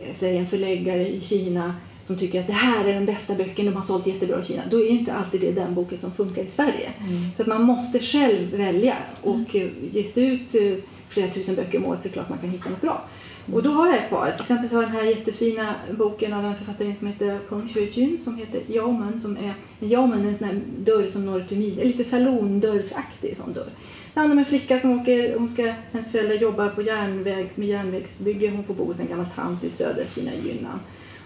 eh, 0.00 0.14
säg 0.14 0.36
en 0.36 0.46
förläggare 0.46 1.08
i 1.08 1.20
Kina 1.20 1.74
som 2.02 2.18
tycker 2.18 2.40
att 2.40 2.46
det 2.46 2.52
här 2.52 2.84
är 2.84 2.94
den 2.94 3.06
bästa 3.06 3.34
boken, 3.34 3.66
de 3.66 3.74
har 3.74 3.82
sålt 3.82 4.06
jättebra 4.06 4.40
i 4.40 4.44
Kina, 4.44 4.62
då 4.70 4.76
är 4.80 4.84
ju 4.84 4.98
inte 4.98 5.12
alltid 5.12 5.40
det 5.40 5.52
den 5.52 5.74
boken 5.74 5.98
som 5.98 6.12
funkar 6.12 6.42
i 6.42 6.48
Sverige. 6.48 6.92
Så 7.36 7.42
att 7.42 7.48
man 7.48 7.62
måste 7.62 7.98
själv 7.98 8.56
välja 8.56 8.96
och 9.22 9.56
eh, 9.56 9.68
ges 9.90 10.14
det 10.14 10.20
ut 10.20 10.54
eh, 10.54 10.84
flera 11.08 11.30
tusen 11.30 11.54
böcker 11.54 11.78
om 11.78 11.84
året 11.84 12.02
så 12.02 12.08
är 12.08 12.10
det 12.10 12.14
klart 12.14 12.28
man 12.28 12.38
kan 12.38 12.50
hitta 12.50 12.70
något 12.70 12.80
bra. 12.80 13.04
Och 13.52 13.62
då 13.62 13.70
har 13.70 13.86
jag 13.86 13.96
ett 13.96 14.10
par. 14.10 14.30
Till 14.30 14.40
exempel 14.40 14.68
så 14.68 14.76
har 14.76 14.82
jag 14.82 14.92
den 14.92 15.00
här 15.00 15.06
jättefina 15.06 15.74
boken 15.90 16.32
av 16.32 16.44
en 16.44 16.56
författare 16.56 16.96
som 16.96 17.06
heter 17.06 17.38
Peng 17.48 17.68
Shui-Jun 17.68 18.24
som 18.24 18.36
heter 18.36 18.60
Yaomen 18.66 19.20
som 19.20 19.36
är 19.36 19.54
en 19.80 19.88
Yaomen 19.88 20.24
är 20.24 20.28
en 20.28 20.36
sån 20.36 20.46
här 20.48 20.60
dörr 20.78 21.08
som 21.08 21.26
når 21.26 21.40
ut 21.40 21.52
ur 21.52 21.56
midjan, 21.56 21.86
lite 21.86 22.04
salondörrsaktig 22.04 23.36
sån 23.36 23.52
dörr. 23.52 23.70
Det 24.14 24.20
handlar 24.20 24.34
om 24.34 24.38
en 24.38 24.44
flicka 24.44 24.80
som 24.80 25.00
åker, 25.00 25.38
hon 25.38 25.48
ska, 25.48 25.72
hennes 25.92 26.12
föräldrar 26.12 26.36
jobbar 26.36 26.68
på 26.68 26.82
järnväg, 26.82 27.50
med 27.54 27.68
järnvägsbygge, 27.68 28.50
hon 28.50 28.64
får 28.64 28.74
bo 28.74 28.84
hos 28.84 29.00
en 29.00 29.08
gammal 29.08 29.26
tant 29.34 29.64
i 29.64 29.70
södra 29.70 30.02
Kina 30.14 30.30
i 30.32 30.50
Yunnan. 30.50 30.80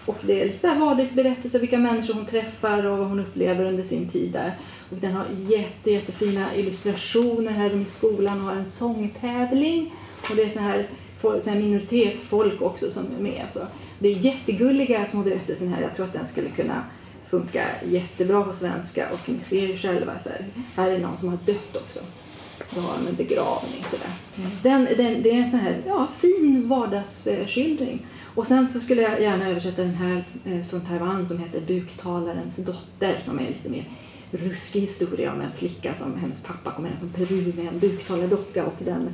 Och 0.06 0.16
det 0.22 0.40
är 0.40 0.44
lite 0.44 0.58
så 0.58 0.66
här 0.66 0.80
vardagligt 0.80 1.14
berättelser, 1.14 1.58
vilka 1.58 1.78
människor 1.78 2.14
hon 2.14 2.26
träffar 2.26 2.86
och 2.86 2.98
vad 2.98 3.08
hon 3.08 3.20
upplever 3.20 3.64
under 3.64 3.84
sin 3.84 4.08
tid 4.08 4.32
där. 4.32 4.52
Och 4.90 4.96
den 4.96 5.12
har 5.12 5.24
jätte, 5.48 5.90
jättefina 5.90 6.54
illustrationer 6.56 7.52
här. 7.52 7.70
De 7.70 7.82
i 7.82 7.84
skolan 7.84 8.40
har 8.40 8.52
en 8.52 8.66
sångtävling 8.66 9.94
och 10.30 10.36
det 10.36 10.42
är 10.42 10.50
så 10.50 10.60
här, 10.60 10.86
så 11.22 11.50
här 11.50 11.56
minoritetsfolk 11.56 12.62
också 12.62 12.90
som 12.90 13.04
är 13.18 13.22
med. 13.22 13.46
Så 13.52 13.60
det 13.98 14.08
är 14.08 14.12
jättegulliga 14.12 15.06
små 15.06 15.22
berättelser 15.22 15.66
här. 15.66 15.82
Jag 15.82 15.94
tror 15.94 16.06
att 16.06 16.12
den 16.12 16.26
skulle 16.26 16.50
kunna 16.50 16.84
funka 17.28 17.66
jättebra 17.88 18.42
på 18.42 18.52
svenska 18.52 19.08
och 19.12 19.28
ni 19.28 19.38
ser 19.44 19.66
ju 19.66 19.76
själva 19.76 20.12
så 20.22 20.28
här, 20.28 20.44
här 20.76 20.90
är 20.90 20.98
någon 20.98 21.18
som 21.18 21.28
har 21.28 21.38
dött 21.46 21.76
också. 21.76 22.00
Då 22.74 22.80
har 22.80 22.98
de 22.98 23.08
en 23.08 23.14
begravning. 23.14 23.84
Så 23.90 23.96
där. 23.96 24.50
Den, 24.62 24.84
den, 24.96 25.22
det 25.22 25.30
är 25.30 25.34
en 25.34 25.50
sån 25.50 25.60
här 25.60 25.82
ja, 25.86 26.08
fin 26.20 26.68
vardagsskildring. 26.68 28.06
Och 28.36 28.46
sen 28.46 28.68
så 28.72 28.80
skulle 28.80 29.02
jag 29.02 29.20
gärna 29.20 29.48
översätta 29.48 29.82
den 29.82 29.94
här 29.94 30.24
eh, 30.44 30.64
från 30.64 30.80
Taiwan 30.80 31.26
som 31.26 31.38
heter 31.38 31.60
Buktalarens 31.60 32.56
dotter 32.56 33.20
som 33.22 33.38
är 33.38 33.48
lite 33.48 33.68
mer 33.68 33.84
ruskig 34.30 34.80
historia 34.80 35.32
om 35.32 35.40
en 35.40 35.52
flicka 35.52 35.94
som 35.94 36.16
hennes 36.16 36.42
pappa 36.42 36.70
kommer 36.70 36.88
hem 36.88 36.98
från 36.98 37.08
Peru 37.08 37.52
med 37.56 37.68
en 37.68 37.78
buktalardocka 37.78 38.64
och 38.64 38.74
den 38.78 39.08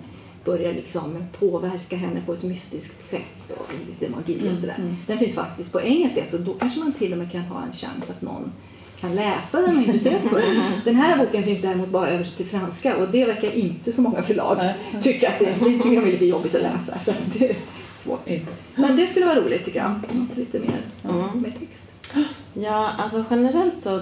börjar 0.44 0.72
liksom 0.72 1.24
påverka 1.38 1.96
henne 1.96 2.22
på 2.26 2.32
ett 2.32 2.42
mystiskt 2.42 3.02
sätt 3.02 3.50
och 3.56 3.66
lite 3.88 4.12
magi 4.12 4.50
och 4.54 4.58
sådär. 4.58 4.96
Den 5.06 5.18
finns 5.18 5.34
faktiskt 5.34 5.72
på 5.72 5.80
engelska 5.80 6.26
så 6.30 6.38
då 6.38 6.54
kanske 6.54 6.80
man 6.80 6.92
till 6.92 7.12
och 7.12 7.18
med 7.18 7.32
kan 7.32 7.40
ha 7.42 7.62
en 7.62 7.72
chans 7.72 8.10
att 8.10 8.22
någon 8.22 8.52
kan 9.00 9.14
läsa 9.14 9.60
den 9.60 9.76
och 9.76 9.82
intressera 9.82 10.20
sig 10.20 10.28
för 10.28 10.40
den. 10.40 10.62
Den 10.84 10.94
här 10.94 11.18
boken 11.18 11.44
finns 11.44 11.62
däremot 11.62 11.88
bara 11.88 12.08
översatt 12.08 12.36
till 12.36 12.46
franska 12.46 12.96
och 12.96 13.08
det 13.08 13.24
verkar 13.24 13.56
inte 13.56 13.92
så 13.92 14.02
många 14.02 14.22
förlag 14.22 14.72
tycka 15.02 15.28
att 15.28 15.38
det, 15.38 15.44
det 15.44 15.64
tycker 15.64 15.90
de 15.90 15.96
är 15.96 16.12
lite 16.12 16.26
jobbigt 16.26 16.54
att 16.54 16.62
läsa. 16.62 16.98
Så 16.98 17.12
det 17.38 17.56
svårt. 18.02 18.26
Men 18.74 18.96
det 18.96 19.06
skulle 19.06 19.26
vara 19.26 19.40
roligt 19.40 19.64
tycker 19.64 19.78
jag. 19.78 19.90
Något 20.18 20.36
lite 20.36 20.58
mer 20.58 20.80
Mm. 21.04 21.40
med 21.40 21.52
text. 21.60 22.16
Ja, 22.54 22.88
alltså 22.98 23.24
generellt 23.30 23.78
så, 23.78 24.00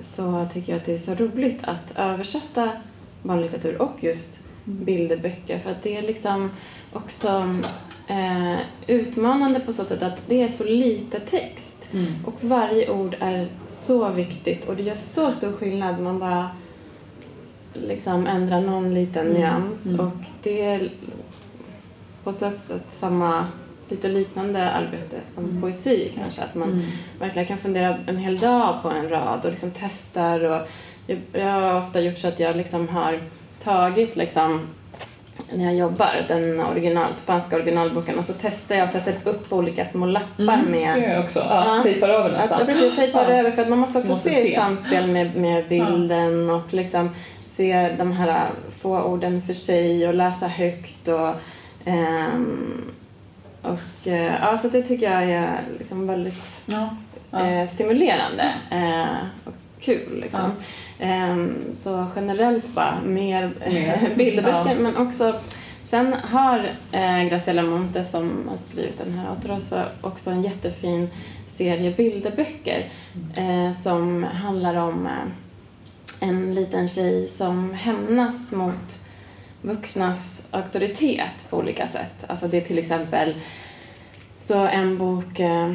så 0.00 0.46
tycker 0.52 0.72
jag 0.72 0.78
att 0.80 0.86
det 0.86 0.94
är 0.94 0.98
så 0.98 1.14
roligt 1.14 1.58
att 1.62 1.92
översätta 1.96 2.70
barnlitteratur 3.22 3.82
och 3.82 3.96
just 4.04 4.38
bilderböcker 4.64 5.58
för 5.58 5.70
att 5.70 5.82
det 5.82 5.96
är 5.96 6.02
liksom 6.02 6.50
också 6.92 7.54
eh, 8.08 8.58
utmanande 8.86 9.60
på 9.60 9.72
så 9.72 9.84
sätt 9.84 10.02
att 10.02 10.22
det 10.26 10.42
är 10.42 10.48
så 10.48 10.64
lite 10.64 11.20
text 11.20 11.88
och 12.24 12.34
varje 12.40 12.90
ord 12.90 13.16
är 13.20 13.46
så 13.68 14.08
viktigt 14.08 14.68
och 14.68 14.76
det 14.76 14.82
gör 14.82 14.94
så 14.94 15.32
stor 15.32 15.52
skillnad 15.52 16.00
man 16.00 16.18
bara 16.18 16.48
liksom 17.74 18.26
ändrar 18.26 18.60
någon 18.60 18.94
liten 18.94 19.26
nyans 19.26 20.00
och 20.00 20.16
det 20.42 20.88
på 22.24 22.32
så 22.32 22.50
sätt 22.50 22.82
samma 23.00 23.46
lite 23.88 24.08
liknande 24.08 24.70
arbete 24.70 25.16
som 25.34 25.60
poesi 25.60 26.12
kanske 26.14 26.42
att 26.42 26.54
man 26.54 26.82
verkligen 27.20 27.48
kan 27.48 27.58
fundera 27.58 27.98
en 28.06 28.16
hel 28.16 28.38
dag 28.38 28.82
på 28.82 28.88
en 28.88 29.08
rad 29.08 29.44
och 29.44 29.50
liksom 29.50 29.70
testar 29.80 30.40
och 30.44 30.68
jag, 31.06 31.18
jag 31.32 31.46
har 31.50 31.78
ofta 31.78 32.00
gjort 32.00 32.18
så 32.18 32.28
att 32.28 32.40
jag 32.40 32.56
liksom 32.56 32.88
har 32.88 33.18
tagit 33.64 34.16
liksom 34.16 34.60
när 35.54 35.64
jag 35.64 35.74
jobbar, 35.74 36.24
den 36.28 36.60
original, 36.60 37.06
spanska 37.22 37.56
originalboken 37.56 38.18
och 38.18 38.24
så 38.24 38.32
testar 38.40 38.74
jag 38.74 38.84
och 38.84 38.90
sätter 38.90 39.14
upp 39.24 39.52
olika 39.52 39.86
små 39.86 40.06
lappar 40.06 40.56
Det 40.56 40.70
med 40.70 40.98
gör 41.02 41.08
jag 41.14 41.24
också. 41.24 41.38
Ja, 41.38 41.76
Ja. 41.76 41.82
Tejpar 41.82 42.08
över 42.08 42.32
nästan. 42.32 42.58
jag 42.58 42.66
precis 42.68 42.96
tejpar 42.96 43.30
Ja. 43.30 43.36
över 43.38 43.50
för 43.50 43.62
att 43.62 43.68
man 43.68 43.78
måste 43.78 43.92
Så 43.92 43.98
också 43.98 44.10
måste 44.12 44.30
se, 44.30 44.42
se. 44.48 44.56
samspel 44.56 45.06
med, 45.06 45.36
med 45.36 45.68
bilden 45.68 46.50
och 46.50 46.74
liksom 46.74 47.10
se 47.56 47.94
de 47.98 48.12
här 48.12 48.46
få 48.78 49.02
orden 49.02 49.42
för 49.42 49.54
sig 49.54 50.08
och 50.08 50.14
läsa 50.14 50.46
högt 50.46 51.08
och 51.08 51.28
ehm, 51.84 52.84
och 53.62 54.06
eh, 54.06 54.34
ja, 54.40 54.58
så 54.58 54.68
det 54.68 54.82
tycker 54.82 55.10
jag 55.10 55.22
är 55.30 55.60
liksom 55.78 56.06
väldigt 56.06 56.62
Ja. 56.66 56.88
Ja. 57.30 57.46
eh, 57.46 57.68
stimulerande 57.68 58.52
eh, 58.70 59.16
och 59.44 59.54
kul 59.80 60.20
liksom. 60.22 60.50
Ehm, 60.98 61.54
så 61.74 62.06
generellt 62.16 62.74
bara 62.74 62.94
mer, 63.04 63.50
Mer. 63.70 64.10
bilderböcker 64.16 64.74
Ja. 64.74 64.80
men 64.80 64.96
också 64.96 65.34
Sen 65.84 66.14
har 66.30 66.58
eh, 66.92 67.24
Graciela 67.28 67.62
Monte 67.62 68.04
som 68.04 68.48
har 68.50 68.56
skrivit 68.56 68.98
den 68.98 69.12
här 69.18 69.30
Autorosa 69.30 69.84
också 70.00 70.30
en 70.30 70.42
jättefin 70.42 71.10
serie 71.46 71.90
bilderböcker 71.96 72.90
eh, 73.36 73.76
som 73.82 74.24
handlar 74.24 74.74
om 74.76 75.06
eh, 75.06 76.28
en 76.28 76.54
liten 76.54 76.88
tjej 76.88 77.26
som 77.28 77.72
hämnas 77.74 78.50
mot 78.52 78.98
vuxnas 79.62 80.48
auktoritet 80.50 81.50
på 81.50 81.56
olika 81.56 81.88
sätt. 81.88 82.24
Alltså 82.26 82.48
det 82.48 82.56
är 82.56 82.60
till 82.60 82.78
exempel 82.78 83.34
så 84.36 84.66
en 84.66 84.98
bok 84.98 85.40
eh, 85.40 85.74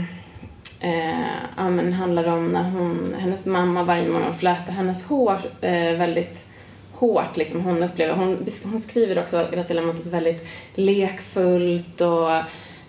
eh, 0.80 1.94
handlar 1.94 2.28
om 2.28 2.48
när 2.48 2.70
hon, 2.70 3.16
hennes 3.20 3.46
mamma 3.46 3.84
varje 3.84 4.10
morgon 4.10 4.34
flätar 4.34 4.74
hennes 4.74 5.04
hår 5.04 5.42
eh, 5.62 5.94
väldigt 5.98 6.46
hårt. 6.94 7.38
Liksom. 7.38 7.62
Hon, 7.62 7.84
upplever, 7.84 8.14
hon, 8.14 8.48
hon 8.64 8.80
skriver 8.80 9.20
också 9.20 9.48
Graciela 9.52 9.82
Montes 9.82 10.08
väldigt 10.08 10.48
lekfullt 10.76 12.02
och 12.02 12.32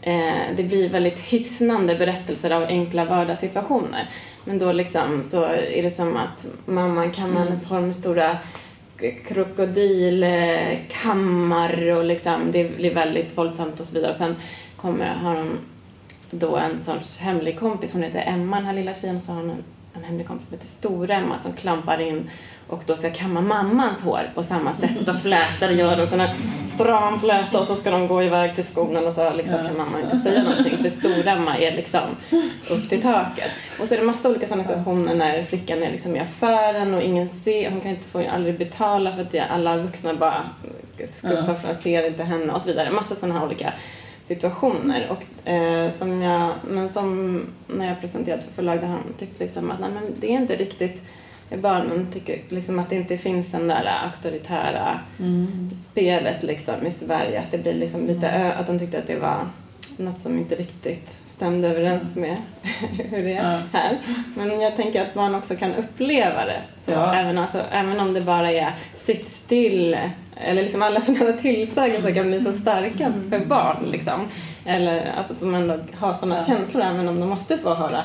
eh, 0.02 0.42
det 0.56 0.62
blir 0.62 0.88
väldigt 0.88 1.18
hisnande 1.18 1.94
berättelser 1.94 2.50
av 2.50 2.62
enkla 2.62 3.04
vardagssituationer. 3.04 4.11
Men 4.44 4.58
då 4.58 4.72
liksom 4.72 5.22
så 5.22 5.44
är 5.44 5.82
det 5.82 5.90
som 5.90 6.16
att 6.16 6.46
mamman 6.66 7.12
kammar 7.12 7.44
hennes 7.44 7.66
hår 7.66 7.80
med 7.80 7.94
stora 7.94 8.38
krokodilkammar 9.26 11.88
eh, 11.88 11.96
och 11.96 12.04
liksom 12.04 12.52
det 12.52 12.76
blir 12.76 12.94
väldigt 12.94 13.38
våldsamt 13.38 13.80
och 13.80 13.87
så 13.87 13.94
vidare. 13.94 14.11
Och 14.11 14.16
sen 14.16 14.37
kommer, 14.76 15.14
har 15.14 15.37
hon 15.37 15.58
då 16.30 16.56
en 16.56 16.80
sorts 16.80 17.18
hemlig 17.18 17.58
kompis, 17.58 17.92
hon 17.92 18.02
heter 18.02 18.24
Emma 18.26 18.56
den 18.56 18.66
här 18.66 18.74
lilla 18.74 18.94
tjejen, 18.94 19.16
och 19.16 19.22
så 19.22 19.32
har 19.32 19.40
hon 19.40 19.50
en, 19.50 19.64
en 19.94 20.04
hemlig 20.04 20.26
kompis 20.26 20.48
som 20.48 20.54
heter 20.54 20.68
Stor-Emma 20.68 21.38
som 21.38 21.52
klampar 21.52 22.00
in 22.00 22.30
och 22.68 22.83
då 22.87 22.96
ska 22.96 23.11
kamma 23.11 23.40
mammans 23.40 24.02
hår 24.02 24.31
på 24.35 24.42
samma 24.42 24.72
sätt 24.72 25.09
och 25.09 25.22
flätar 25.22 25.68
och 25.68 25.74
gör 25.74 25.98
en 25.98 26.09
sån 26.09 26.20
här 26.20 26.35
stram 26.64 27.20
fläta 27.20 27.61
och 27.61 27.66
så 27.66 27.76
ska 27.76 27.90
de 27.90 28.09
gå 28.09 28.22
iväg 28.22 28.54
till 28.54 28.64
skolan 28.64 29.07
och 29.07 29.12
så 29.12 29.35
liksom 29.35 29.57
kan 29.57 29.76
mamma 29.76 30.00
inte 30.04 30.18
säga 30.18 30.42
någonting 30.42 30.78
för 30.78 30.88
Stor-Emma 30.88 31.59
är 31.59 31.76
liksom 31.76 32.00
upp 32.70 32.88
till 32.88 33.02
taket. 33.02 33.50
Och 33.81 33.88
så 33.88 33.94
är 33.94 33.98
det 33.98 34.04
massa 34.04 34.28
olika 34.28 34.46
sådana 34.46 34.64
situationer 34.64 35.14
när 35.14 35.44
flickan 35.44 35.83
är 35.83 35.90
liksom 35.90 36.16
i 36.16 36.18
affären 36.18 36.94
och 36.94 37.02
ingen 37.02 37.28
ser, 37.28 37.70
hon 37.70 37.81
kan 37.81 37.90
inte 37.90 38.09
få 38.09 38.28
aldrig 38.35 38.59
betala 38.59 39.12
för 39.12 39.22
att 39.22 39.50
alla 39.50 39.76
vuxna 39.76 40.14
bara 40.14 40.42
skuffar 41.12 41.54
för 41.54 41.68
att 41.68 41.83
ser 41.83 42.07
inte 42.07 42.24
henne 42.24 42.52
och 42.52 42.62
så 42.62 42.68
vidare. 42.68 42.90
Massa 42.90 43.14
sådana 43.14 43.38
här 43.38 43.46
olika 43.46 43.72
situationer. 44.24 45.11
Och, 45.11 45.48
eh, 45.48 45.90
som 45.90 46.22
jag, 46.22 46.50
men 46.68 46.88
som 46.88 47.40
när 47.66 47.88
jag 47.88 48.00
presenterade 48.00 48.42
för 48.42 48.52
förlag 48.52 48.81
där 48.81 48.87
han 48.87 49.14
tyckte 49.18 49.44
liksom 49.44 49.70
att 49.70 49.81
nej, 49.81 49.90
men 49.90 50.14
det 50.16 50.26
är 50.26 50.40
inte 50.40 50.57
riktigt 50.57 51.02
barnen 51.56 52.06
tycker 52.12 52.40
liksom 52.48 52.78
att 52.78 52.90
det 52.90 52.96
inte 52.96 53.18
finns 53.18 53.52
den 53.52 53.68
där 53.68 53.98
auktoritära 54.04 55.00
mm. 55.18 55.70
spelet 55.90 56.42
liksom 56.42 56.87
i 56.87 56.90
Sverige. 56.90 57.40
Att 57.40 57.50
det 57.50 57.58
blir 57.58 57.74
liksom 57.74 58.06
lite 58.06 58.28
ö, 58.28 58.52
att 58.52 58.66
de 58.66 58.78
tyckte 58.78 58.98
att 58.98 59.06
det 59.06 59.18
var 59.18 59.40
något 59.96 60.20
som 60.20 60.38
inte 60.38 60.54
riktigt 60.54 61.08
stämde 61.37 61.68
överens 61.68 62.16
med 62.16 62.37
hur 63.11 63.22
det 63.22 63.32
är 63.32 63.52
ja. 63.52 63.61
här. 63.72 63.98
Men 64.37 64.61
jag 64.61 64.76
tänker 64.76 65.02
att 65.02 65.14
man 65.14 65.34
också 65.34 65.56
kan 65.56 65.74
uppleva 65.74 66.44
det. 66.44 66.62
Så 66.80 66.90
ja. 66.90 67.14
även, 67.14 67.38
alltså, 67.38 67.62
även 67.70 68.00
om 68.00 68.14
det 68.14 68.20
bara 68.20 68.50
är 68.52 68.72
sitt 68.96 69.28
still 69.28 69.96
eller 70.40 70.62
liksom 70.62 70.82
alla 70.82 71.00
sådana 71.00 71.32
tillsägelser 71.32 72.14
kan 72.14 72.26
bli 72.26 72.40
så 72.40 72.52
starka 72.52 73.06
mm. 73.06 73.30
för 73.30 73.38
barn. 73.38 73.90
Liksom. 73.90 74.28
Eller 74.64 75.12
alltså, 75.12 75.32
att 75.32 75.40
de 75.40 75.54
ändå 75.54 75.78
har 75.98 76.14
sådana 76.14 76.34
ja. 76.34 76.44
känslor 76.44 76.84
även 76.84 77.08
om 77.08 77.20
de 77.20 77.28
måste 77.28 77.58
få 77.58 77.74
höra 77.74 78.02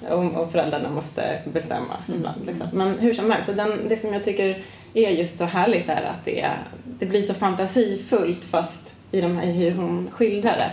och, 0.00 0.42
och 0.42 0.52
föräldrarna 0.52 0.90
måste 0.90 1.38
bestämma 1.52 1.96
mm. 2.08 2.18
ibland. 2.18 2.46
Liksom. 2.46 2.66
Men 2.72 2.98
hur 2.98 3.14
som 3.14 3.30
helst, 3.30 3.50
den, 3.56 3.88
det 3.88 3.96
som 3.96 4.12
jag 4.12 4.24
tycker 4.24 4.62
är 4.94 5.10
just 5.10 5.38
så 5.38 5.44
härligt 5.44 5.88
är 5.88 6.02
att 6.02 6.24
det, 6.24 6.40
är, 6.40 6.58
det 6.84 7.06
blir 7.06 7.22
så 7.22 7.34
fantasifullt 7.34 8.44
fast 8.44 8.94
i, 9.10 9.20
de 9.20 9.36
här, 9.36 9.52
hur 9.52 9.70
hon 9.70 10.08
skildrar 10.12 10.56
det. 10.56 10.72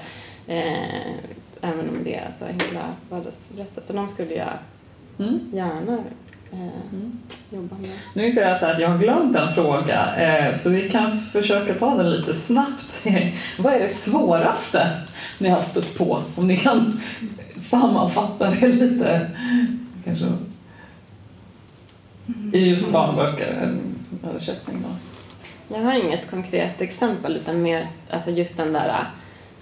Eh, 0.54 1.14
även 1.62 1.90
om 1.90 2.04
det 2.04 2.16
är 2.16 2.26
alltså 2.26 2.46
hela 2.46 2.94
vardagsberättelsen. 3.10 3.84
Så 3.84 3.94
de 3.94 4.08
skulle 4.08 4.34
jag 4.34 4.54
mm. 5.20 5.40
gärna 5.54 6.04
eh, 6.52 6.60
mm. 6.92 7.20
jobba 7.50 7.76
med. 7.78 7.90
Nu 8.14 8.26
inser 8.26 8.42
jag 8.42 8.52
att 8.52 8.80
jag 8.80 8.90
har 8.90 8.98
glömt 8.98 9.36
en 9.36 9.54
fråga, 9.54 10.16
eh, 10.16 10.60
så 10.60 10.70
vi 10.70 10.90
kan 10.90 11.22
försöka 11.22 11.74
ta 11.74 11.96
den 11.96 12.12
lite 12.12 12.34
snabbt. 12.34 13.06
Vad 13.60 13.74
är 13.74 13.80
det 13.80 13.90
svåraste 13.90 14.88
ni 15.38 15.50
har 15.50 15.62
stött 15.62 15.98
på? 15.98 16.24
Om 16.36 16.48
ni 16.48 16.58
kan 16.58 17.02
sammanfatta 17.64 18.52
det 18.52 18.68
lite, 18.68 19.32
kanske 20.06 20.26
i 22.54 22.70
just 22.70 22.94
barnböcker, 22.94 23.78
översättning. 24.30 24.84
Då. 24.84 24.90
Jag 25.76 25.84
har 25.84 25.94
inget 25.94 26.30
konkret 26.30 26.82
exempel 26.82 27.36
utan 27.36 27.62
mer 27.62 27.86
alltså 28.10 28.32
just 28.32 28.58
den 28.58 28.74
där, 28.74 29.06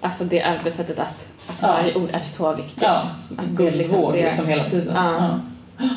alltså 0.02 0.24
det 0.24 0.42
arbetssättet 0.42 1.00
att, 1.00 1.28
att 1.48 1.62
ja. 1.62 1.68
varje 1.68 1.96
ord 1.96 2.10
är 2.12 2.20
så 2.20 2.54
viktigt. 2.54 2.84
Ja, 2.84 3.08
guldvåg 3.58 4.14
liksom, 4.14 4.28
liksom 4.28 4.48
hela 4.48 4.70
tiden. 4.70 4.96
Ja. 4.96 5.40
Ja. 5.78 5.90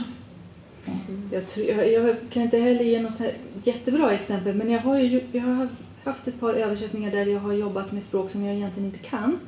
Jag, 1.33 1.49
tror, 1.49 1.67
jag, 1.67 1.93
jag, 1.93 2.17
kan 2.31 2.43
inte 2.43 2.59
heller 2.59 2.85
ge 2.85 3.03
något 3.03 3.21
jättebra 3.65 4.11
exempel 4.11 4.55
men 4.55 4.71
jag 4.71 4.81
har, 4.81 4.99
ju, 4.99 5.23
jag 5.33 5.43
har 5.43 5.69
haft 6.05 6.29
ett 6.29 6.41
par 6.41 6.55
översättningar 6.55 7.11
där 7.11 7.27
jag 7.27 7.41
har 7.41 7.53
jobbat 7.53 7.93
med 7.93 8.05
språk 8.05 8.31
som 8.31 8.45
jag 8.45 8.55
egentligen 8.55 8.87
inte 8.87 9.09
kan 9.09 9.25
mm. 9.25 9.39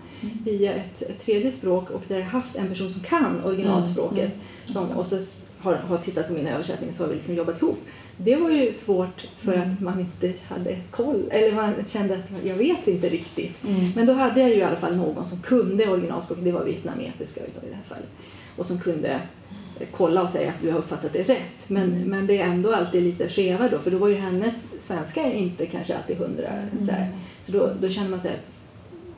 Via 0.44 0.74
ett, 0.74 1.02
ett, 1.02 1.20
tredje 1.20 1.52
språk 1.52 1.90
och 1.90 2.02
där 2.08 2.18
jag 2.18 2.24
haft 2.24 2.56
en 2.56 2.68
person 2.68 2.90
som 2.90 3.00
kan 3.00 3.44
originalspråket 3.44 4.18
mm. 4.18 4.30
mm. 4.64 4.72
som, 4.72 4.98
och 4.98 5.06
så 5.06 5.18
har, 5.58 5.74
har 5.74 5.98
tittat 5.98 6.26
på 6.26 6.32
mina 6.32 6.50
översättningar 6.50 6.94
så 6.94 7.02
har 7.02 7.08
vi 7.08 7.14
liksom 7.14 7.34
jobbat 7.34 7.62
ihop. 7.62 7.78
Det 8.16 8.36
var 8.36 8.50
ju 8.50 8.72
svårt 8.72 9.26
för 9.38 9.52
mm. 9.52 9.70
att 9.70 9.80
man 9.80 10.00
inte 10.00 10.32
hade 10.48 10.78
koll, 10.90 11.24
eller 11.30 11.56
man 11.56 11.74
kände 11.86 12.14
att 12.14 12.44
jag 12.44 12.54
vet 12.54 12.88
inte 12.88 13.08
riktigt. 13.08 13.56
Men 13.94 14.06
då 14.06 14.12
hade 14.12 14.40
jag 14.40 14.50
ju 14.50 14.56
i 14.56 14.62
alla 14.62 14.76
fall 14.76 14.96
någon 14.96 15.28
som 15.28 15.42
kunde 15.42 15.88
originalspråket, 15.88 16.44
det 16.44 16.52
var 16.52 16.64
vietnamesiska 16.64 17.40
i 17.40 17.50
det 17.54 17.74
här 17.74 17.82
fallet, 17.88 18.08
och 18.56 18.66
som 18.66 18.78
kunde 18.78 19.20
kolla 19.90 20.22
och 20.22 20.30
säga 20.30 20.48
att 20.48 20.62
du 20.62 20.70
har 20.70 20.78
uppfattat 20.78 21.12
det 21.12 21.22
rätt. 21.22 21.68
Men, 21.68 21.92
mm. 21.92 22.08
men 22.08 22.26
det 22.26 22.40
är 22.40 22.46
ändå 22.46 22.74
alltid 22.74 23.02
lite 23.02 23.28
skeva 23.28 23.68
då, 23.68 23.78
för 23.78 23.90
då 23.90 23.98
var 23.98 24.08
ju 24.08 24.14
hennes 24.14 24.64
svenska 24.80 25.32
inte 25.32 25.66
kanske 25.66 25.96
alltid 25.96 26.16
hundra. 26.16 26.48
Mm. 26.48 26.86
Så, 26.86 26.92
här. 26.92 27.08
så 27.42 27.52
då, 27.52 27.70
då 27.80 27.88
känner 27.88 28.10
man 28.10 28.20
sig 28.20 28.32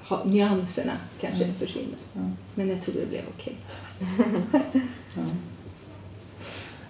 ha, 0.09 0.25
nyanserna 0.25 0.93
kanske 1.21 1.45
mm. 1.45 1.57
försvinner. 1.57 1.99
Mm. 2.17 2.37
Men 2.55 2.69
jag 2.69 2.83
tror 2.83 2.95
det 2.95 3.07
blev 3.07 3.23
okej. 3.37 3.57
Okay. 3.99 4.81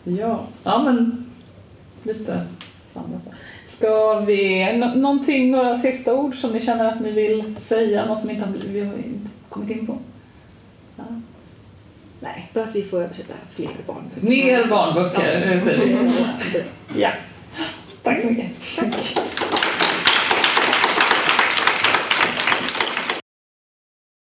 ja. 0.04 0.16
ja, 0.18 0.46
ja 0.64 0.82
men 0.82 1.24
lite 2.02 2.46
Ska 3.66 4.20
vi, 4.20 4.72
någonting, 4.96 5.50
några 5.50 5.78
sista 5.78 6.14
ord 6.14 6.36
som 6.36 6.52
ni 6.52 6.60
känner 6.60 6.88
att 6.88 7.00
ni 7.00 7.10
vill 7.10 7.54
säga, 7.58 8.06
något 8.06 8.20
som 8.20 8.30
inte 8.30 8.46
har, 8.46 8.54
vi 8.68 8.80
har 8.80 8.94
inte 8.94 9.30
kommit 9.48 9.70
in 9.70 9.86
på? 9.86 9.98
Ja. 10.96 11.04
Nej, 12.20 12.50
bara 12.54 12.64
att 12.64 12.74
vi 12.74 12.82
får 12.82 13.02
översätta 13.02 13.34
fler 13.50 13.70
barnböcker. 13.86 14.20
Mer 14.20 14.66
barnböcker, 14.66 15.52
ja. 15.54 15.60
säger 15.60 15.86
vi. 15.86 16.12
Ja. 17.00 17.10
Tack 18.02 18.20
så 18.20 18.26
mycket. 18.26 18.50
Tack. 18.76 19.47